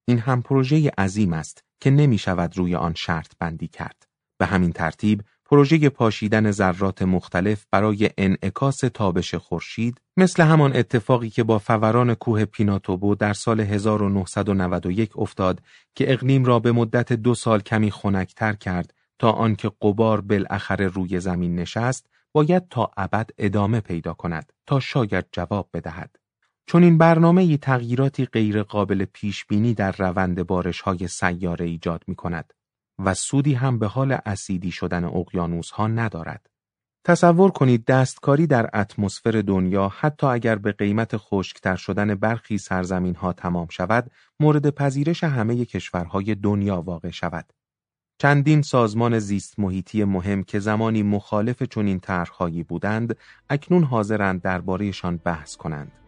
این 0.09 0.19
هم 0.19 0.43
پروژه 0.43 0.91
عظیم 0.99 1.33
است 1.33 1.65
که 1.81 1.91
نمی 1.91 2.19
شود 2.19 2.59
روی 2.59 2.75
آن 2.75 2.95
شرط 2.95 3.33
بندی 3.39 3.69
کرد. 3.69 4.07
به 4.39 4.47
همین 4.47 4.73
ترتیب 4.73 5.23
پروژه 5.53 5.89
پاشیدن 5.89 6.51
ذرات 6.51 7.03
مختلف 7.03 7.67
برای 7.71 8.11
انعکاس 8.19 8.77
تابش 8.77 9.35
خورشید 9.35 10.01
مثل 10.17 10.43
همان 10.43 10.77
اتفاقی 10.77 11.31
که 11.31 11.43
با 11.43 11.59
فوران 11.59 12.15
کوه 12.15 12.45
پیناتوبو 12.45 13.15
در 13.15 13.33
سال 13.33 13.61
1991 13.61 15.19
افتاد 15.19 15.61
که 15.95 16.13
اقلیم 16.13 16.45
را 16.45 16.59
به 16.59 16.73
مدت 16.73 17.13
دو 17.13 17.35
سال 17.35 17.61
کمی 17.61 17.91
خنکتر 17.91 18.53
کرد 18.53 18.95
تا 19.19 19.31
آنکه 19.31 19.71
قبار 19.83 20.21
بالاخره 20.21 20.87
روی 20.87 21.21
زمین 21.21 21.55
نشست 21.55 22.07
باید 22.33 22.69
تا 22.69 22.91
ابد 22.97 23.31
ادامه 23.39 23.81
پیدا 23.81 24.13
کند 24.13 24.53
تا 24.67 24.81
شاید 24.81 25.25
جواب 25.33 25.69
بدهد. 25.75 26.17
چون 26.67 26.83
این 26.83 26.99
برنامه 26.99 27.57
تغییراتی 27.57 28.25
غیرقابل 28.25 29.05
پیش 29.05 29.45
بینی 29.45 29.75
در 29.75 29.93
روند 29.99 30.47
بارش 30.47 30.81
های 30.81 31.09
سیاره 31.09 31.67
ایجاد 31.67 32.05
می 32.07 32.15
کند 32.15 32.53
و 33.05 33.15
سودی 33.15 33.55
هم 33.55 33.79
به 33.79 33.87
حال 33.87 34.19
اسیدی 34.27 34.71
شدن 34.71 35.05
اقیانوس 35.05 35.71
ها 35.71 35.87
ندارد. 35.87 36.47
تصور 37.05 37.51
کنید 37.51 37.85
دستکاری 37.85 38.47
در 38.47 38.71
اتمسفر 38.75 39.43
دنیا 39.47 39.89
حتی 39.89 40.27
اگر 40.27 40.57
به 40.57 40.73
قیمت 40.73 41.17
خشکتر 41.17 41.77
شدن 41.77 42.15
برخی 42.15 42.59
سرزمین 42.59 43.15
ها 43.15 43.33
تمام 43.33 43.67
شود 43.71 44.11
مورد 44.41 44.71
پذیرش 44.71 45.25
همه 45.25 45.65
کشورهای 45.65 46.35
دنیا 46.35 46.83
واقع 46.83 47.11
شود. 47.11 47.53
چندین 48.19 48.63
سازمان 48.63 49.19
زیست 49.19 49.59
محیطی 49.59 50.05
مهم 50.05 50.43
که 50.43 50.59
زمانی 50.59 51.03
مخالف 51.03 51.63
چنین 51.63 52.01
طرحهایی 52.01 52.63
بودند 52.63 53.17
اکنون 53.51 53.85
حاضرند 53.85 54.43
دربارهشان 54.43 55.17
بحث 55.17 55.57
کنند. 55.57 56.02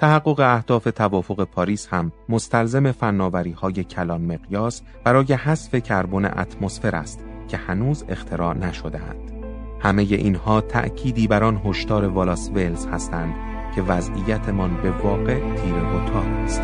تحقق 0.00 0.40
اهداف 0.40 0.84
توافق 0.84 1.44
پاریس 1.44 1.88
هم 1.90 2.12
مستلزم 2.28 2.92
فناوری 2.92 3.50
های 3.50 3.84
کلان 3.84 4.20
مقیاس 4.20 4.82
برای 5.04 5.32
حذف 5.32 5.74
کربن 5.74 6.24
اتمسفر 6.24 6.96
است 6.96 7.24
که 7.48 7.56
هنوز 7.56 8.04
اختراع 8.08 8.54
نشدهاند. 8.54 9.32
همه 9.80 10.02
اینها 10.02 10.60
تأکیدی 10.60 11.26
بر 11.26 11.44
آن 11.44 11.60
هشدار 11.64 12.04
والاس 12.04 12.50
ولز 12.54 12.86
هستند 12.86 13.34
که 13.74 13.82
وضعیتمان 13.82 14.82
به 14.82 14.90
واقع 14.90 15.54
تیره 15.54 15.82
و 15.82 16.16
است. 16.16 16.62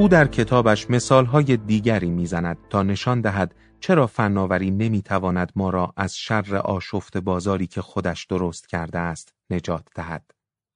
او 0.00 0.08
در 0.08 0.26
کتابش 0.26 0.90
مثالهای 0.90 1.56
دیگری 1.56 2.10
می‌زند 2.10 2.58
تا 2.70 2.82
نشان 2.82 3.20
دهد 3.20 3.54
چرا 3.80 4.06
فناوری 4.06 4.70
نمی‌تواند 4.70 5.52
ما 5.56 5.70
را 5.70 5.92
از 5.96 6.16
شر 6.16 6.56
آشفت 6.56 7.16
بازاری 7.16 7.66
که 7.66 7.82
خودش 7.82 8.24
درست 8.24 8.68
کرده 8.68 8.98
است 8.98 9.34
نجات 9.50 9.84
دهد. 9.94 10.30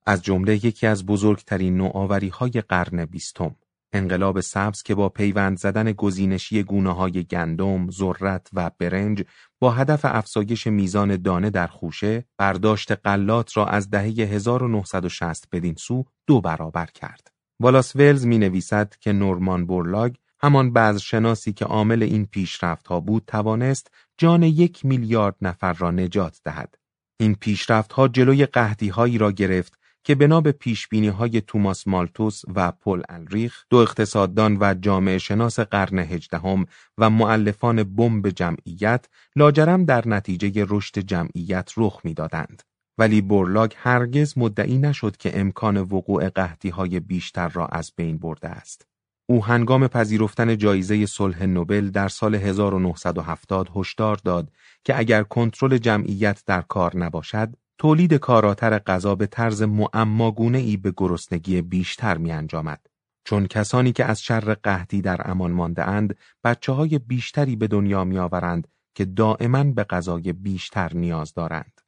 از 0.06 0.22
جمله 0.22 0.66
یکی 0.66 0.87
از 0.87 1.06
بزرگترین 1.06 1.76
نوآوری 1.76 2.28
های 2.28 2.50
قرن 2.50 3.04
بیستم 3.04 3.56
انقلاب 3.92 4.40
سبز 4.40 4.82
که 4.82 4.94
با 4.94 5.08
پیوند 5.08 5.58
زدن 5.58 5.92
گزینشی 5.92 6.62
گونه 6.62 6.94
های 6.94 7.24
گندم، 7.24 7.90
ذرت 7.90 8.48
و 8.52 8.70
برنج 8.78 9.24
با 9.60 9.70
هدف 9.70 10.00
افزایش 10.04 10.66
میزان 10.66 11.16
دانه 11.16 11.50
در 11.50 11.66
خوشه 11.66 12.24
برداشت 12.38 12.92
قلات 12.92 13.56
را 13.56 13.66
از 13.66 13.90
دهه 13.90 14.04
1960 14.04 15.48
بدین 15.52 15.74
سو 15.74 16.04
دو 16.26 16.40
برابر 16.40 16.87
کرد. 16.87 17.34
والاس 17.61 17.97
ولز 17.97 18.27
می 18.27 18.38
نویسد 18.38 18.95
که 19.01 19.12
نورمان 19.12 19.67
بورلاگ 19.67 20.14
همان 20.40 20.99
شناسی 20.99 21.53
که 21.53 21.64
عامل 21.64 22.03
این 22.03 22.27
پیشرفت 22.27 22.87
ها 22.87 23.01
بود 23.01 23.23
توانست 23.27 23.90
جان 24.19 24.43
یک 24.43 24.85
میلیارد 24.85 25.37
نفر 25.43 25.73
را 25.73 25.90
نجات 25.90 26.40
دهد. 26.45 26.75
این 27.21 27.35
پیشرفت 27.35 27.93
ها 27.93 28.09
جلوی 28.09 28.47
قهدی 28.47 28.88
هایی 28.88 29.19
را 29.19 29.33
گرفت 29.33 29.79
که 30.05 30.14
بنا 30.14 30.40
به 30.40 30.53
پیش 30.53 30.88
بینی 30.88 31.09
های 31.09 31.40
توماس 31.40 31.87
مالتوس 31.88 32.43
و 32.55 32.73
پل 32.73 33.03
الریخ 33.09 33.64
دو 33.71 33.77
اقتصاددان 33.77 34.57
و 34.61 34.75
جامعه 34.75 35.19
شناس 35.19 35.61
قرن 35.61 35.99
هجدهم 35.99 36.67
و 36.99 37.11
معلفان 37.11 37.83
بمب 37.83 38.29
جمعیت 38.29 39.07
لاجرم 39.37 39.85
در 39.85 40.09
نتیجه 40.09 40.67
رشد 40.69 40.99
جمعیت 40.99 41.73
رخ 41.77 42.01
می‌دادند. 42.05 42.62
ولی 42.98 43.20
بورلاگ 43.20 43.72
هرگز 43.76 44.38
مدعی 44.38 44.78
نشد 44.78 45.16
که 45.16 45.40
امکان 45.40 45.76
وقوع 45.76 46.28
قهدی 46.28 46.68
های 46.68 47.00
بیشتر 47.00 47.48
را 47.48 47.66
از 47.66 47.92
بین 47.96 48.18
برده 48.18 48.48
است. 48.48 48.87
او 49.26 49.44
هنگام 49.44 49.88
پذیرفتن 49.88 50.57
جایزه 50.57 51.07
صلح 51.07 51.42
نوبل 51.46 51.90
در 51.90 52.09
سال 52.09 52.35
1970 52.35 53.70
هشدار 53.76 54.16
داد 54.24 54.50
که 54.85 54.98
اگر 54.98 55.22
کنترل 55.22 55.78
جمعیت 55.78 56.42
در 56.46 56.61
کار 56.61 56.96
نباشد، 56.96 57.54
تولید 57.78 58.14
کاراتر 58.14 58.78
غذا 58.78 59.14
به 59.14 59.26
طرز 59.26 59.62
معماگونه 59.62 60.59
ای 60.59 60.76
به 60.76 60.92
گرسنگی 60.96 61.62
بیشتر 61.62 62.18
می 62.18 62.33
انجامد. 62.33 62.87
چون 63.24 63.46
کسانی 63.46 63.92
که 63.92 64.04
از 64.04 64.22
شر 64.22 64.54
قهدی 64.54 65.00
در 65.00 65.30
امان 65.30 65.52
مانده 65.52 65.88
اند، 65.88 66.16
بچه 66.44 66.72
های 66.72 66.98
بیشتری 66.98 67.57
به 67.57 67.66
دنیا 67.66 68.04
می 68.04 68.18
آورند 68.18 68.68
که 68.94 69.04
دائما 69.04 69.64
به 69.64 69.85
غذای 69.85 70.33
بیشتر 70.33 70.94
نیاز 70.94 71.35
دارند. 71.35 71.80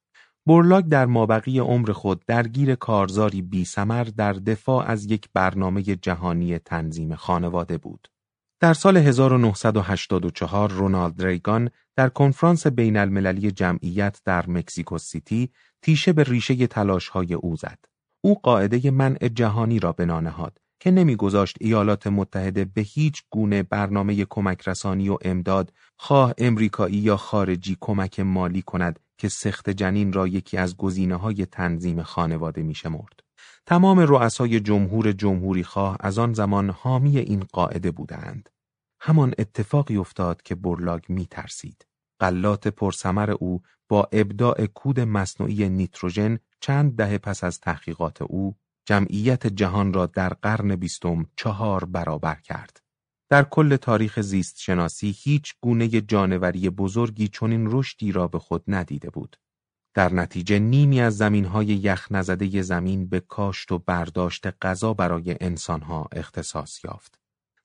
بورلاگ 0.46 0.84
در 0.84 1.06
مابقی 1.06 1.58
عمر 1.58 1.92
خود 1.92 2.24
درگیر 2.26 2.74
کارزاری 2.74 3.42
بی 3.42 3.66
در 4.16 4.32
دفاع 4.32 4.90
از 4.90 5.04
یک 5.04 5.28
برنامه 5.34 5.82
جهانی 5.82 6.58
تنظیم 6.58 7.14
خانواده 7.14 7.78
بود. 7.78 8.08
در 8.60 8.74
سال 8.74 8.96
1984 8.96 10.70
رونالد 10.70 11.24
ریگان 11.24 11.70
در 11.96 12.08
کنفرانس 12.08 12.66
بین 12.66 12.96
المللی 12.96 13.50
جمعیت 13.50 14.20
در 14.24 14.50
مکزیکو 14.50 14.98
سیتی 14.98 15.50
تیشه 15.82 16.12
به 16.12 16.22
ریشه 16.22 16.66
تلاشهای 16.66 17.34
او 17.34 17.56
زد. 17.56 17.78
او 18.20 18.34
قاعده 18.34 18.90
منع 18.90 19.28
جهانی 19.28 19.78
را 19.78 19.92
بنا 19.92 20.20
نهاد 20.20 20.58
که 20.80 20.90
نمیگذاشت 20.90 21.56
ایالات 21.60 22.06
متحده 22.06 22.64
به 22.64 22.80
هیچ 22.80 23.22
گونه 23.30 23.62
برنامه 23.62 24.24
کمک 24.24 24.68
رسانی 24.68 25.08
و 25.08 25.18
امداد 25.22 25.72
خواه 25.96 26.34
امریکایی 26.38 26.96
یا 26.96 27.16
خارجی 27.16 27.76
کمک 27.80 28.20
مالی 28.20 28.62
کند 28.62 29.00
که 29.18 29.28
سخت 29.28 29.70
جنین 29.70 30.12
را 30.12 30.26
یکی 30.26 30.56
از 30.56 30.76
گزینه 30.76 31.16
های 31.16 31.46
تنظیم 31.46 32.02
خانواده 32.02 32.62
می 32.62 32.74
شمرد. 32.74 33.20
تمام 33.66 33.98
رؤسای 33.98 34.60
جمهور 34.60 35.12
جمهوری 35.12 35.64
خواه 35.64 35.96
از 36.00 36.18
آن 36.18 36.32
زمان 36.32 36.70
حامی 36.70 37.18
این 37.18 37.44
قاعده 37.52 37.90
بودند. 37.90 38.48
همان 39.00 39.34
اتفاقی 39.38 39.96
افتاد 39.96 40.42
که 40.42 40.54
برلاگ 40.54 41.02
می 41.08 41.26
ترسید. 41.26 41.86
قلات 42.18 42.68
پرسمر 42.68 43.30
او 43.30 43.62
با 43.88 44.08
ابداع 44.12 44.66
کود 44.66 45.00
مصنوعی 45.00 45.68
نیتروژن 45.68 46.38
چند 46.60 46.96
دهه 46.96 47.18
پس 47.18 47.44
از 47.44 47.60
تحقیقات 47.60 48.22
او 48.22 48.56
جمعیت 48.86 49.46
جهان 49.46 49.92
را 49.92 50.06
در 50.06 50.28
قرن 50.28 50.76
بیستم 50.76 51.26
چهار 51.36 51.84
برابر 51.84 52.34
کرد. 52.34 52.85
در 53.28 53.42
کل 53.42 53.76
تاریخ 53.76 54.20
زیست 54.20 54.58
شناسی 54.58 55.16
هیچ 55.18 55.54
گونه 55.60 55.88
جانوری 55.88 56.70
بزرگی 56.70 57.28
چنین 57.28 57.68
رشدی 57.70 58.12
را 58.12 58.28
به 58.28 58.38
خود 58.38 58.64
ندیده 58.68 59.10
بود. 59.10 59.36
در 59.94 60.12
نتیجه 60.12 60.58
نیمی 60.58 61.00
از 61.00 61.16
زمینهای 61.16 61.66
یخ 61.66 62.06
نزده 62.10 62.62
زمین 62.62 63.08
به 63.08 63.20
کاشت 63.20 63.72
و 63.72 63.78
برداشت 63.78 64.46
غذا 64.64 64.94
برای 64.94 65.36
انسانها 65.40 66.08
اختصاص 66.12 66.84
یافت. 66.84 67.18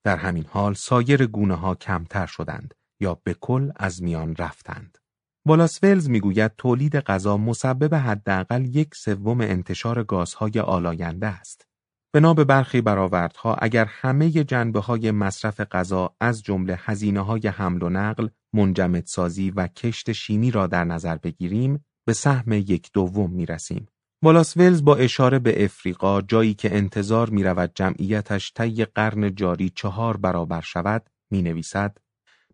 در 0.03 0.17
همین 0.17 0.45
حال 0.49 0.73
سایر 0.73 1.25
گونه 1.25 1.55
ها 1.55 1.75
کمتر 1.75 2.25
شدند 2.25 2.73
یا 2.99 3.21
به 3.23 3.33
کل 3.33 3.71
از 3.75 4.03
میان 4.03 4.35
رفتند. 4.35 4.97
والاس 5.45 5.83
ولز 5.83 6.09
می‌گوید 6.09 6.51
تولید 6.57 6.95
غذا 6.95 7.37
مسبب 7.37 7.95
حداقل 7.95 8.75
یک 8.75 8.95
سوم 8.95 9.41
انتشار 9.41 10.03
گازهای 10.03 10.59
آلاینده 10.59 11.27
است. 11.27 11.67
بنا 12.13 12.33
به 12.33 12.43
برخی 12.43 12.81
برآوردها 12.81 13.55
اگر 13.55 13.85
همه 13.85 14.29
جنبه 14.29 14.79
های 14.79 15.11
مصرف 15.11 15.61
غذا 15.61 16.15
از 16.19 16.43
جمله 16.43 16.79
هزینه 16.81 17.21
های 17.21 17.47
حمل 17.47 17.83
و 17.83 17.89
نقل، 17.89 18.27
منجمدسازی 18.53 19.51
و 19.51 19.67
کشت 19.67 20.11
شیمی 20.11 20.51
را 20.51 20.67
در 20.67 20.83
نظر 20.83 21.17
بگیریم، 21.17 21.85
به 22.05 22.13
سهم 22.13 22.51
یک 22.51 22.89
دوم 22.93 23.31
می 23.31 23.45
رسیم. 23.45 23.87
ولز 24.23 24.83
با 24.83 24.95
اشاره 24.95 25.39
به 25.39 25.65
افریقا 25.65 26.21
جایی 26.21 26.53
که 26.53 26.75
انتظار 26.75 27.29
می 27.29 27.43
رود 27.43 27.71
جمعیتش 27.75 28.53
طی 28.55 28.85
قرن 28.85 29.35
جاری 29.35 29.69
چهار 29.69 30.17
برابر 30.17 30.61
شود 30.61 31.09
می 31.31 31.41
نویسد 31.41 31.97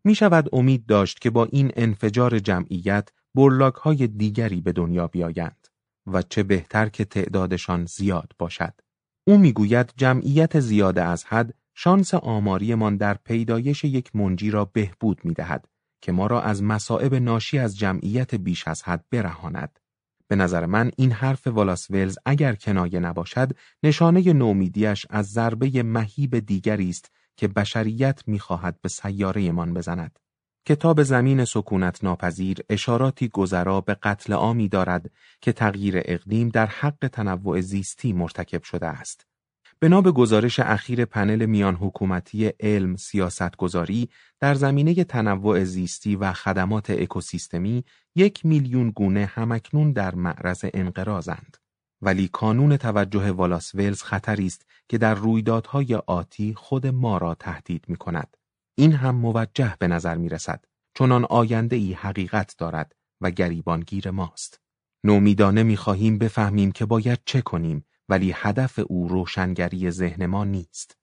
می 0.04 0.16
شود 0.16 0.50
امید 0.54 0.86
داشت 0.86 1.20
که 1.20 1.30
با 1.30 1.46
این 1.46 1.72
انفجار 1.76 2.40
جمعیت 2.40 3.10
برلاک 3.36 3.74
های 3.74 4.08
دیگری 4.08 4.62
به 4.62 4.72
دنیا 4.72 5.08
بیایند 5.08 5.68
و 6.08 6.22
چه 6.22 6.44
بهتر 6.44 6.90
که 6.90 7.06
تعدادشان 7.06 7.86
زیاد 7.86 8.32
باشد. 8.40 8.74
او 9.28 9.38
می‌گوید 9.38 9.94
جمعیت 9.98 10.60
زیاده 10.60 11.04
از 11.04 11.26
حد 11.26 11.54
شانس 11.76 12.14
آماریمان 12.14 12.98
در 12.98 13.14
پیدایش 13.14 13.84
یک 13.84 14.16
منجی 14.16 14.52
را 14.52 14.66
بهبود 14.66 15.22
می 15.24 15.34
دهد 15.34 15.68
که 16.02 16.12
ما 16.12 16.28
را 16.28 16.42
از 16.42 16.64
مصائب 16.64 17.16
ناشی 17.16 17.60
از 17.60 17.78
جمعیت 17.78 18.36
بیش 18.36 18.68
از 18.68 18.84
حد 18.84 19.06
برهاند. 19.12 19.80
به 20.28 20.36
نظر 20.36 20.66
من 20.66 20.92
این 20.98 21.12
حرف 21.12 21.48
والاس 21.48 21.92
ولز 21.92 22.18
اگر 22.26 22.56
کنایه 22.56 23.00
نباشد 23.00 23.52
نشانه 23.84 24.34
نومیدیش 24.34 25.06
از 25.10 25.26
ضربه 25.26 25.84
مهیب 25.84 26.40
دیگری 26.40 26.90
است 26.90 27.12
که 27.38 27.48
بشریت 27.48 28.24
می‌خواهد 28.28 28.82
به 28.82 28.90
سیاره 28.90 29.52
من 29.52 29.74
بزند. 29.74 30.20
کتاب 30.68 31.04
زمین 31.04 31.46
سکونت 31.46 32.04
ناپذیر 32.04 32.58
اشاراتی 32.70 33.28
گذرا 33.28 33.82
به 33.82 33.94
قتل 33.94 34.34
عامی 34.34 34.68
دارد 34.68 35.12
که 35.42 35.52
تغییر 35.52 36.02
اقلیم 36.06 36.50
در 36.50 36.66
حق 36.66 37.10
تنوع 37.14 37.62
زیستی 37.62 38.14
مرتکب 38.14 38.64
شده 38.64 38.88
است. 38.88 39.26
بنا 39.80 40.02
به 40.02 40.12
گزارش 40.12 40.60
اخیر 40.60 41.06
پنل 41.06 41.46
میان 41.46 41.76
حکومتی 41.76 42.52
علم 42.60 42.96
سیاستگذاری 42.96 44.10
در 44.40 44.54
زمینه 44.54 45.04
تنوع 45.04 45.64
زیستی 45.64 46.16
و 46.16 46.34
خدمات 46.34 46.90
اکوسیستمی 46.90 47.84
یک 48.16 48.46
میلیون 48.46 48.90
گونه 48.90 49.26
همکنون 49.26 49.92
در 49.92 50.16
معرض 50.16 50.66
انقراضند. 50.74 51.58
ولی 52.02 52.28
کانون 52.28 52.78
توجه 52.78 53.32
والاس 53.32 53.76
ولز 53.76 54.02
خطری 54.02 54.46
است 54.46 54.66
که 54.90 54.98
در 54.98 55.14
رویدادهای 55.14 55.96
آتی 55.96 56.54
خود 56.54 56.88
ما 56.88 57.18
را 57.18 57.36
تهدید 57.36 57.86
می 57.88 57.96
کند. 57.96 58.38
این 58.80 58.94
هم 58.94 59.16
موجه 59.16 59.76
به 59.80 59.88
نظر 59.88 60.18
می 60.18 60.30
رسد 60.30 60.66
چون 60.94 61.12
آینده 61.12 61.76
ای 61.76 61.94
حقیقت 61.94 62.56
دارد 62.58 62.96
و 63.22 63.32
گریبانگیر 63.32 64.12
ماست. 64.12 64.62
نومیدانه 65.04 65.64
می 65.64 65.78
خواهیم 65.78 66.18
بفهمیم 66.18 66.72
که 66.72 66.86
باید 66.86 67.20
چه 67.26 67.42
کنیم 67.42 67.86
ولی 68.10 68.34
هدف 68.36 68.80
او 68.88 69.08
روشنگری 69.08 69.92
ذهن 69.92 70.26
ما 70.26 70.46
نیست. 70.46 70.98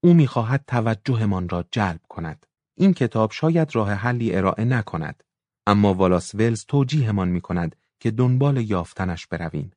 او 0.00 0.14
می‌خواهد 0.14 0.64
توجهمان 0.66 1.48
را 1.48 1.64
جلب 1.70 2.00
کند. 2.08 2.46
این 2.76 2.94
کتاب 2.94 3.32
شاید 3.32 3.74
راه 3.76 3.92
حلی 3.92 4.34
ارائه 4.34 4.64
نکند. 4.64 5.22
اما 5.66 5.94
والاس 5.94 6.34
ولز 6.34 6.64
توجیهمان 6.64 7.28
می 7.28 7.40
کند 7.40 7.76
که 8.00 8.10
دنبال 8.10 8.56
یافتنش 8.56 9.26
برویم. 9.26 9.70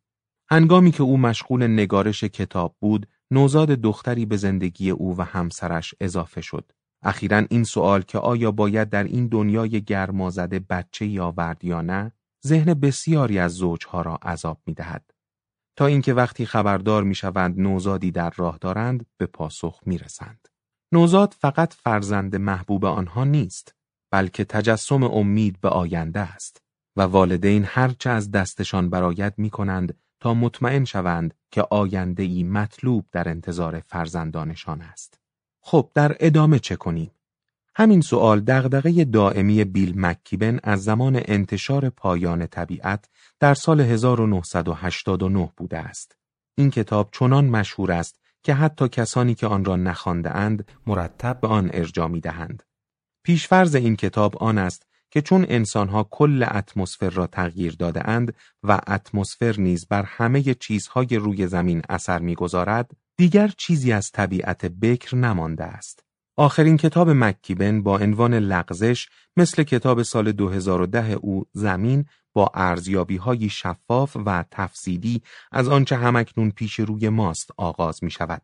هنگامی 0.50 0.92
که 0.92 1.04
او 1.04 1.18
مشغول 1.18 1.68
نگارش 1.68 2.24
کتاب 2.24 2.76
بود، 2.80 3.08
نوزاد 3.32 3.70
دختری 3.70 4.26
به 4.26 4.38
زندگی 4.38 4.90
او 4.90 5.18
و 5.18 5.22
همسرش 5.22 5.96
اضافه 6.00 6.42
شد. 6.42 6.72
اخیرا 7.02 7.46
این 7.50 7.64
سوال 7.64 8.02
که 8.02 8.18
آیا 8.18 8.52
باید 8.52 8.90
در 8.90 9.04
این 9.04 9.28
دنیای 9.28 9.82
گرمازده 9.82 10.60
بچه 10.60 11.06
یاورد 11.06 11.64
یا 11.64 11.82
نه، 11.82 12.12
ذهن 12.48 12.74
بسیاری 12.74 13.40
از 13.40 13.52
زوجها 13.52 14.02
را 14.02 14.16
عذاب 14.16 14.62
می 14.66 14.74
دهد. 14.74 15.12
تا 15.76 15.86
اینکه 15.86 16.14
وقتی 16.14 16.46
خبردار 16.46 17.04
می 17.04 17.16
شوند 17.16 17.60
نوزادی 17.60 18.12
در 18.12 18.34
راه 18.36 18.58
دارند 18.62 19.06
به 19.18 19.26
پاسخ 19.26 19.80
می 19.86 19.98
رسند. 19.98 20.48
نوزاد 20.92 21.36
فقط 21.40 21.74
فرزند 21.74 22.36
محبوب 22.36 22.86
آنها 22.86 23.24
نیست 23.24 23.76
بلکه 24.12 24.44
تجسم 24.44 25.04
امید 25.04 25.62
به 25.62 25.70
آینده 25.70 26.20
است 26.20 26.62
و 26.96 27.02
والدین 27.02 27.66
هرچه 27.68 28.10
از 28.10 28.32
دستشان 28.32 28.90
برایت 28.90 29.34
می 29.38 29.50
کنند 29.50 29.98
تا 30.20 30.34
مطمئن 30.34 30.86
شوند 30.86 31.34
که 31.52 31.62
آینده 31.62 32.24
ای 32.24 32.44
مطلوب 32.44 33.06
در 33.12 33.30
انتظار 33.30 33.80
فرزندانشان 33.80 34.82
است. 34.82 35.20
خب 35.62 35.90
در 35.94 36.16
ادامه 36.20 36.60
چه 36.60 36.76
کنیم؟ 36.76 37.12
همین 37.76 38.02
سوال 38.02 38.40
دغدغه 38.40 39.06
دائمی 39.06 39.64
بیل 39.64 39.94
مکیبن 39.96 40.60
از 40.64 40.84
زمان 40.84 41.22
انتشار 41.26 41.90
پایان 41.90 42.48
طبیعت 42.48 43.10
در 43.40 43.54
سال 43.54 43.82
1989 43.82 45.52
بوده 45.58 45.78
است. 45.78 46.16
این 46.56 46.70
کتاب 46.70 47.10
چنان 47.12 47.46
مشهور 47.46 47.92
است 47.92 48.20
که 48.44 48.54
حتی 48.54 48.90
کسانی 48.90 49.36
که 49.36 49.48
آن 49.48 49.66
را 49.66 49.76
نخوانده 49.76 50.36
اند 50.36 50.68
مرتب 50.88 51.40
به 51.42 51.48
آن 51.48 51.70
ارجا 51.74 52.08
می 52.08 52.20
دهند. 52.20 52.64
پیشفرز 53.24 53.76
این 53.76 53.96
کتاب 53.96 54.38
آن 54.38 54.58
است 54.58 54.88
که 55.12 55.22
چون 55.22 55.46
انسانها 55.50 56.08
کل 56.12 56.46
اتمسفر 56.52 57.10
را 57.10 57.28
تغییر 57.28 57.76
داده 57.80 58.10
اند 58.10 58.34
و 58.64 58.82
اتمسفر 58.88 59.56
نیز 59.58 59.88
بر 59.88 60.04
همه 60.04 60.44
چیزهای 60.54 61.08
روی 61.08 61.48
زمین 61.48 61.82
اثر 61.90 62.20
می‌گذارد 62.20 62.92
دیگر 63.18 63.48
چیزی 63.48 63.92
از 63.92 64.12
طبیعت 64.12 64.66
بکر 64.66 65.16
نمانده 65.16 65.64
است. 65.64 66.04
آخرین 66.38 66.78
کتاب 66.78 67.10
مکیبن 67.10 67.84
با 67.84 68.00
عنوان 68.00 68.34
لغزش 68.34 69.08
مثل 69.38 69.64
کتاب 69.64 70.04
سال 70.04 70.32
2010 70.32 71.12
او 71.12 71.46
زمین 71.54 72.06
با 72.34 72.52
ارزیابی 72.54 73.18
های 73.18 73.50
شفاف 73.50 74.18
و 74.26 74.46
تفصیلی 74.52 75.22
از 75.52 75.68
آنچه 75.68 75.96
همکنون 75.96 76.52
پیش 76.52 76.80
روی 76.80 77.10
ماست 77.10 77.52
آغاز 77.58 78.04
می 78.04 78.12
شود. 78.12 78.42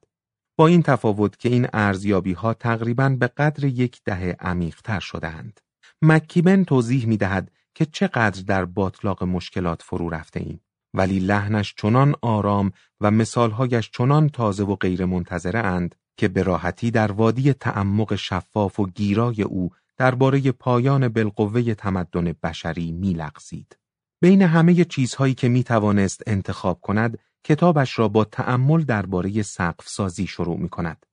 با 0.57 0.67
این 0.67 0.81
تفاوت 0.81 1.39
که 1.39 1.49
این 1.49 1.67
ارزیابی 1.73 2.33
ها 2.33 2.53
تقریبا 2.53 3.09
به 3.09 3.27
قدر 3.27 3.63
یک 3.65 4.01
دهه 4.05 4.35
عمیقتر 4.39 4.99
شدهاند. 4.99 5.59
مکیبن 6.01 6.63
توضیح 6.63 7.05
می 7.05 7.17
دهد 7.17 7.51
که 7.75 7.85
چقدر 7.85 8.41
در 8.47 8.65
باطلاق 8.65 9.23
مشکلات 9.23 9.81
فرو 9.81 10.09
رفته 10.09 10.39
ایم. 10.39 10.61
ولی 10.93 11.19
لحنش 11.19 11.73
چنان 11.77 12.15
آرام 12.21 12.71
و 13.01 13.11
مثالهایش 13.11 13.89
چنان 13.91 14.29
تازه 14.29 14.63
و 14.63 14.75
غیر 14.75 15.05
منتظره 15.05 15.59
اند 15.59 15.95
که 16.17 16.27
به 16.27 16.43
راحتی 16.43 16.91
در 16.91 17.11
وادی 17.11 17.53
تعمق 17.53 18.15
شفاف 18.15 18.79
و 18.79 18.87
گیرای 18.87 19.41
او 19.41 19.71
درباره 19.97 20.51
پایان 20.51 21.07
بالقوه 21.07 21.73
تمدن 21.73 22.33
بشری 22.43 22.91
میلغزید. 22.91 23.77
بین 24.21 24.41
همه 24.41 24.85
چیزهایی 24.85 25.33
که 25.33 25.49
می 25.49 25.63
توانست 25.63 26.23
انتخاب 26.27 26.81
کند، 26.81 27.19
کتابش 27.43 27.99
را 27.99 28.07
با 28.07 28.25
تأمل 28.25 28.83
درباره 28.83 29.41
سقف 29.41 29.87
سازی 29.89 30.27
شروع 30.27 30.59
می 30.59 30.69
کند. 30.69 31.05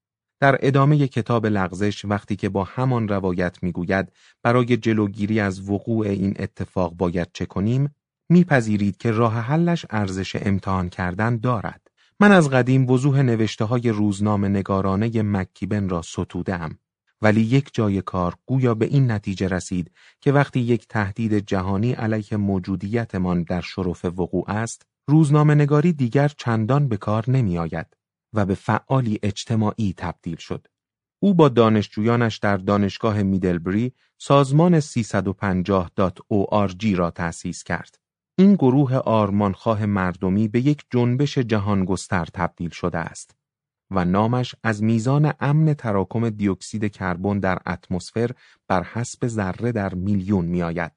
در 0.42 0.58
ادامه 0.62 1.08
کتاب 1.08 1.46
لغزش 1.46 2.04
وقتی 2.04 2.36
که 2.36 2.48
با 2.48 2.64
همان 2.64 3.08
روایت 3.08 3.62
می‌گوید 3.62 4.12
برای 4.42 4.76
جلوگیری 4.76 5.40
از 5.40 5.70
وقوع 5.70 6.06
این 6.06 6.34
اتفاق 6.38 6.94
باید 6.94 7.28
چه 7.32 7.46
کنیم؟ 7.46 7.94
میپذیرید 8.28 8.96
که 8.96 9.10
راه 9.10 9.34
حلش 9.34 9.86
ارزش 9.90 10.36
امتحان 10.36 10.88
کردن 10.88 11.36
دارد. 11.36 11.80
من 12.20 12.32
از 12.32 12.50
قدیم 12.50 12.90
وضوح 12.90 13.22
نوشته 13.22 13.64
های 13.64 13.88
روزنامه 13.88 14.48
نگارانه 14.48 15.22
مکیبن 15.22 15.88
را 15.88 16.02
ستودم 16.02 16.78
ولی 17.22 17.40
یک 17.40 17.70
جای 17.72 18.02
کار 18.02 18.34
گویا 18.46 18.74
به 18.74 18.86
این 18.86 19.10
نتیجه 19.10 19.48
رسید 19.48 19.90
که 20.20 20.32
وقتی 20.32 20.60
یک 20.60 20.88
تهدید 20.88 21.38
جهانی 21.38 21.92
علیه 21.92 22.36
موجودیتمان 22.36 23.42
در 23.42 23.60
شرف 23.60 24.04
وقوع 24.04 24.50
است 24.50 24.86
روزنامه 25.06 25.54
نگاری 25.54 25.92
دیگر 25.92 26.28
چندان 26.28 26.88
به 26.88 26.96
کار 26.96 27.30
نمی 27.30 27.58
آید 27.58 28.01
و 28.32 28.46
به 28.46 28.54
فعالی 28.54 29.18
اجتماعی 29.22 29.94
تبدیل 29.96 30.36
شد. 30.36 30.66
او 31.22 31.34
با 31.34 31.48
دانشجویانش 31.48 32.38
در 32.38 32.56
دانشگاه 32.56 33.22
میدلبری 33.22 33.92
سازمان 34.18 34.80
350.org 34.80 36.94
را 36.94 37.10
تأسیس 37.10 37.64
کرد. 37.64 37.98
این 38.38 38.54
گروه 38.54 38.96
آرمانخواه 38.96 39.86
مردمی 39.86 40.48
به 40.48 40.60
یک 40.60 40.84
جنبش 40.90 41.38
جهانگستر 41.38 42.28
تبدیل 42.34 42.70
شده 42.70 42.98
است 42.98 43.36
و 43.90 44.04
نامش 44.04 44.54
از 44.62 44.82
میزان 44.82 45.32
امن 45.40 45.74
تراکم 45.74 46.30
دیوکسید 46.30 46.92
کربن 46.92 47.38
در 47.38 47.58
اتمسفر 47.66 48.30
بر 48.68 48.82
حسب 48.82 49.26
ذره 49.26 49.72
در 49.72 49.94
میلیون 49.94 50.44
میآید. 50.44 50.92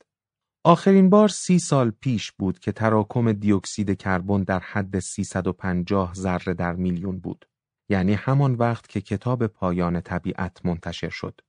آخرین 0.68 1.10
بار 1.10 1.28
سی 1.28 1.60
سال 1.60 1.92
پیش 1.92 2.32
بود 2.32 2.60
که 2.60 2.72
تراکم 2.72 3.32
دیوکسید 3.32 3.98
کربن 3.98 4.44
در 4.44 4.60
حد 4.60 5.00
350 5.00 6.14
ذره 6.14 6.54
در 6.54 6.74
میلیون 6.74 7.20
بود. 7.20 7.46
یعنی 7.90 8.14
همان 8.14 8.56
وقت 8.56 8.90
که 8.90 9.02
کتاب 9.02 9.48
پایان 9.48 10.02
طبیعت 10.02 10.66
منتشر 10.66 11.10
شد. 11.10 11.42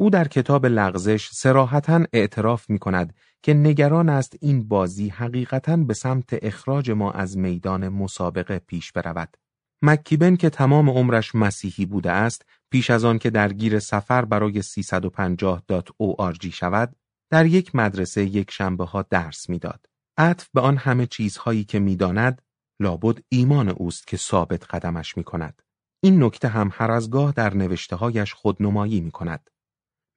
او 0.00 0.10
در 0.10 0.28
کتاب 0.28 0.66
لغزش 0.66 1.28
سراحتا 1.32 2.04
اعتراف 2.12 2.70
می 2.70 2.78
کند 2.78 3.14
که 3.42 3.54
نگران 3.54 4.08
است 4.08 4.36
این 4.40 4.68
بازی 4.68 5.08
حقیقتا 5.08 5.76
به 5.76 5.94
سمت 5.94 6.38
اخراج 6.42 6.90
ما 6.90 7.12
از 7.12 7.38
میدان 7.38 7.88
مسابقه 7.88 8.58
پیش 8.58 8.92
برود. 8.92 9.36
مکیبن 9.82 10.36
که 10.36 10.50
تمام 10.50 10.90
عمرش 10.90 11.34
مسیحی 11.34 11.86
بوده 11.86 12.10
است 12.10 12.46
پیش 12.70 12.90
از 12.90 13.04
آن 13.04 13.18
که 13.18 13.30
درگیر 13.30 13.78
سفر 13.78 14.24
برای 14.24 14.62
350.org 14.62 16.46
شود 16.46 16.96
در 17.30 17.46
یک 17.46 17.74
مدرسه 17.74 18.24
یک 18.24 18.50
شنبه 18.50 18.84
ها 18.84 19.02
درس 19.02 19.48
می‌داد. 19.48 19.86
عطف 20.18 20.48
به 20.54 20.60
آن 20.60 20.76
همه 20.76 21.06
چیزهایی 21.06 21.64
که 21.64 21.78
می‌داند 21.78 22.42
لابد 22.80 23.18
ایمان 23.28 23.68
اوست 23.68 24.06
که 24.06 24.16
ثابت 24.16 24.74
قدمش 24.74 25.16
می 25.16 25.24
کند. 25.24 25.62
این 26.00 26.22
نکته 26.22 26.48
هم 26.48 26.70
هر 26.72 26.90
از 26.90 27.10
گاه 27.10 27.32
در 27.32 27.54
نوشته 27.54 27.96
هایش 27.96 28.34
خودنمایی 28.34 29.00
می 29.00 29.10
کند. 29.10 29.50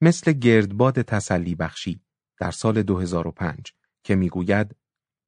مثل 0.01 0.31
گردباد 0.31 1.01
تسلی 1.01 1.55
بخشی 1.55 2.01
در 2.39 2.51
سال 2.51 2.83
2005 2.83 3.73
که 4.03 4.15
می‌گوید 4.15 4.75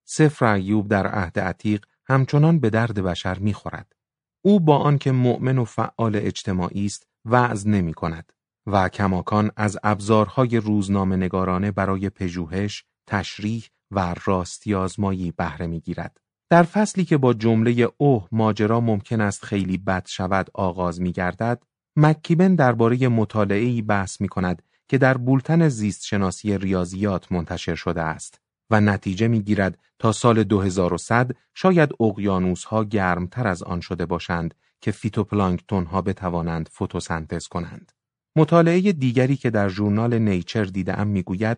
سفر 0.05 0.45
ایوب 0.45 0.87
در 0.87 1.07
عهد 1.07 1.39
عتیق 1.39 1.85
همچنان 2.05 2.59
به 2.59 2.69
درد 2.69 2.99
بشر 2.99 3.39
می‌خورد. 3.39 3.95
او 4.41 4.59
با 4.59 4.77
آنکه 4.77 5.11
مؤمن 5.11 5.57
و 5.57 5.65
فعال 5.65 6.15
اجتماعی 6.15 6.85
است 6.85 7.07
وعظ 7.25 7.67
نمی 7.67 7.93
کند 7.93 8.33
و 8.67 8.89
کماکان 8.89 9.51
از 9.55 9.77
ابزارهای 9.83 10.57
روزنامه 10.57 11.15
نگارانه 11.15 11.71
برای 11.71 12.09
پژوهش، 12.09 12.83
تشریح 13.07 13.65
و 13.91 14.15
راستی 14.25 14.75
آزمایی 14.75 15.31
بهره 15.31 15.67
می‌گیرد. 15.67 16.17
در 16.49 16.63
فصلی 16.63 17.05
که 17.05 17.17
با 17.17 17.33
جمله 17.33 17.87
اوه 17.97 18.27
ماجرا 18.31 18.79
ممکن 18.79 19.21
است 19.21 19.45
خیلی 19.45 19.77
بد 19.77 20.07
شود 20.07 20.49
آغاز 20.53 21.01
می 21.01 21.11
گردد، 21.11 21.63
مکیبن 21.95 22.55
درباره 22.55 23.07
مطالعه‌ای 23.07 23.81
بحث 23.81 24.21
می 24.21 24.27
کند 24.27 24.61
که 24.87 24.97
در 24.97 25.17
بولتن 25.17 25.69
زیست 25.69 26.05
شناسی 26.05 26.57
ریاضیات 26.57 27.31
منتشر 27.31 27.75
شده 27.75 28.01
است 28.01 28.41
و 28.69 28.81
نتیجه 28.81 29.27
می 29.27 29.41
گیرد 29.41 29.77
تا 29.99 30.11
سال 30.11 30.43
2100 30.43 31.31
شاید 31.53 31.89
اقیانوس 31.99 32.63
ها 32.63 32.83
گرمتر 32.83 33.47
از 33.47 33.63
آن 33.63 33.79
شده 33.79 34.05
باشند 34.05 34.53
که 34.81 34.91
فیتوپلانکتون 34.91 35.85
ها 35.85 36.01
بتوانند 36.01 36.69
فتوسنتز 36.73 37.47
کنند. 37.47 37.91
مطالعه 38.35 38.91
دیگری 38.91 39.35
که 39.35 39.49
در 39.49 39.69
ژورنال 39.69 40.19
Nature 40.19 40.63
دیدم 40.63 41.07
می‌گوید 41.07 41.57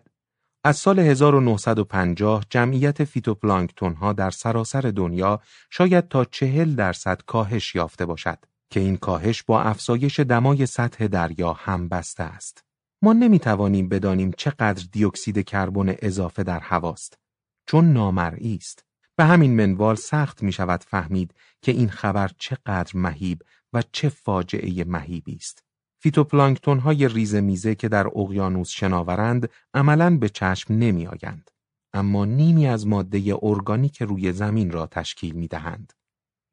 از 0.64 0.76
سال 0.76 0.98
1950 0.98 2.44
جمعیت 2.50 3.04
فیتوپلانکتون 3.04 3.94
ها 3.94 4.12
در 4.12 4.30
سراسر 4.30 4.80
دنیا 4.80 5.40
شاید 5.70 6.08
تا 6.08 6.24
چهل 6.24 6.74
درصد 6.74 7.20
کاهش 7.26 7.74
یافته 7.74 8.06
باشد 8.06 8.38
که 8.70 8.80
این 8.80 8.96
کاهش 8.96 9.42
با 9.42 9.62
افزایش 9.62 10.20
دمای 10.20 10.66
سطح 10.66 11.06
دریا 11.06 11.52
همبسته 11.52 12.22
است. 12.22 12.64
ما 13.02 13.12
نمی 13.12 13.38
توانیم 13.38 13.88
بدانیم 13.88 14.32
چقدر 14.36 14.84
دیوکسید 14.92 15.44
کربن 15.44 15.94
اضافه 15.98 16.42
در 16.42 16.60
هواست 16.60 17.18
چون 17.66 17.92
نامرئی 17.92 18.56
است. 18.56 18.84
به 19.16 19.24
همین 19.24 19.56
منوال 19.56 19.94
سخت 19.94 20.42
می 20.42 20.52
شود 20.52 20.84
فهمید 20.84 21.34
که 21.62 21.72
این 21.72 21.90
خبر 21.90 22.30
چقدر 22.38 22.92
مهیب 22.94 23.42
و 23.72 23.82
چه 23.92 24.08
فاجعه 24.08 24.84
مهیبی 24.84 25.36
است. 25.36 25.64
فیتوپلانکتون 26.04 26.78
های 26.78 27.08
ریز 27.08 27.34
میزه 27.34 27.74
که 27.74 27.88
در 27.88 28.06
اقیانوس 28.06 28.68
شناورند 28.68 29.48
عملا 29.74 30.16
به 30.16 30.28
چشم 30.28 30.74
نمی 30.74 31.06
آیند. 31.06 31.50
اما 31.92 32.24
نیمی 32.24 32.66
از 32.66 32.86
ماده 32.86 33.34
ارگانیک 33.42 34.02
روی 34.02 34.32
زمین 34.32 34.70
را 34.70 34.86
تشکیل 34.86 35.34
می 35.34 35.48
دهند 35.48 35.92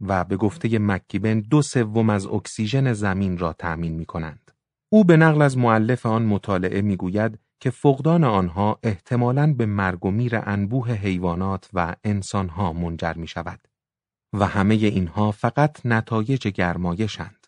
و 0.01 0.23
به 0.23 0.37
گفته 0.37 0.79
مکیبن 0.79 1.39
دو 1.39 1.61
سوم 1.61 2.09
از 2.09 2.27
اکسیژن 2.27 2.93
زمین 2.93 3.37
را 3.37 3.53
تأمین 3.53 3.93
می 3.93 4.05
کنند. 4.05 4.51
او 4.89 5.03
به 5.03 5.17
نقل 5.17 5.41
از 5.41 5.57
معلف 5.57 6.05
آن 6.05 6.25
مطالعه 6.25 6.81
می 6.81 6.95
گوید 6.95 7.39
که 7.59 7.69
فقدان 7.69 8.23
آنها 8.23 8.79
احتمالاً 8.83 9.53
به 9.53 9.65
مرگ 9.65 10.05
و 10.05 10.11
میر 10.11 10.39
انبوه 10.43 10.91
حیوانات 10.91 11.69
و 11.73 11.95
انسانها 12.03 12.73
منجر 12.73 13.13
می 13.13 13.27
شود. 13.27 13.67
و 14.33 14.45
همه 14.45 14.75
اینها 14.75 15.31
فقط 15.31 15.85
نتایج 15.85 16.47
گرمایشند. 16.47 17.40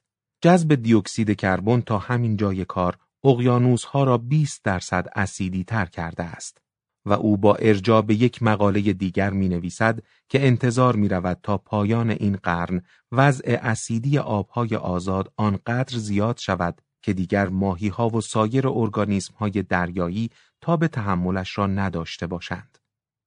جذب 0.44 0.76
دیوکسید 0.76 1.36
کربن 1.36 1.82
تا 1.82 1.98
همین 1.98 2.38
جای 2.38 2.66
کار 2.66 2.98
اقیانوس 3.24 3.84
ها 3.84 4.04
را 4.04 4.18
20 4.18 4.64
درصد 4.64 5.08
اسیدی 5.16 5.64
تر 5.64 5.86
کرده 5.86 6.24
است 6.24 6.58
و 7.06 7.14
او 7.14 7.38
با 7.38 7.56
ارجاع 7.56 8.02
به 8.02 8.16
یک 8.16 8.44
مقاله 8.44 8.82
دیگر 8.94 9.30
می 9.30 9.50
نویسد 9.50 10.00
که 10.30 10.48
انتظار 10.48 10.96
می 10.96 11.10
رود 11.10 11.40
تا 11.44 11.58
پایان 11.58 12.10
این 12.10 12.36
قرن 12.36 12.82
وضع 13.12 13.58
اسیدی 13.62 14.18
آبهای 14.18 14.76
آزاد 14.76 15.34
آنقدر 15.38 15.98
زیاد 15.98 16.38
شود 16.38 16.82
که 17.02 17.14
دیگر 17.14 17.50
ماهی 17.50 17.88
ها 17.88 18.10
و 18.10 18.22
سایر 18.22 18.68
ارگانیسم 18.68 19.34
های 19.34 19.52
دریایی 19.52 20.30
تا 20.62 20.78
به 20.78 20.88
تحملش 20.88 21.58
را 21.58 21.68
نداشته 21.68 22.28
باشند. 22.28 22.83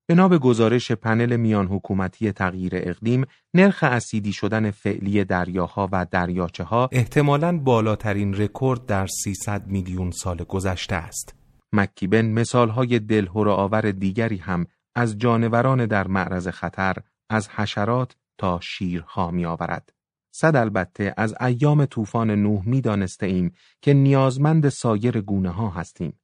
بنا 0.09 0.29
به 0.29 0.39
گزارش 0.39 0.93
پنل 0.93 1.37
میان 1.37 1.67
حکومتی 1.67 2.33
تغییر 2.33 2.73
اقلیم، 2.75 3.27
نرخ 3.55 3.83
اسیدی 3.83 4.33
شدن 4.33 4.71
فعلی 4.71 5.25
دریاها 5.25 5.89
و 5.93 6.07
دریاچه 6.11 6.65
ها 6.65 6.89
احتمالاً 6.93 7.59
بالاترین 7.59 8.35
رکورد 8.35 8.87
در 8.87 9.07
300 9.07 9.67
میلیون 9.67 10.11
سال 10.11 10.37
گذشته 10.37 10.95
است. 10.95 11.35
مکیبن 11.73 12.27
مثالهای 12.27 12.99
دلهور 12.99 13.49
آور 13.49 13.91
دیگری 13.91 14.37
هم 14.37 14.67
از 14.95 15.19
جانوران 15.19 15.87
در 15.87 16.09
معرض 16.09 16.49
خطر 16.49 16.97
از 17.31 17.49
حشرات 17.49 18.17
تا 18.39 18.61
شیرها 18.63 19.31
می 19.31 19.47
آورد. 19.47 19.93
صد 20.35 20.57
البته 20.57 21.15
از 21.17 21.35
ایام 21.41 21.87
طوفان 21.87 22.31
نوح 22.31 22.69
می 22.69 22.81
دانسته 22.81 23.27
ایم 23.27 23.53
که 23.83 23.95
نیازمند 23.95 24.69
سایر 24.69 25.21
گونه 25.21 25.51
ها 25.51 25.71
هستیم 25.71 26.19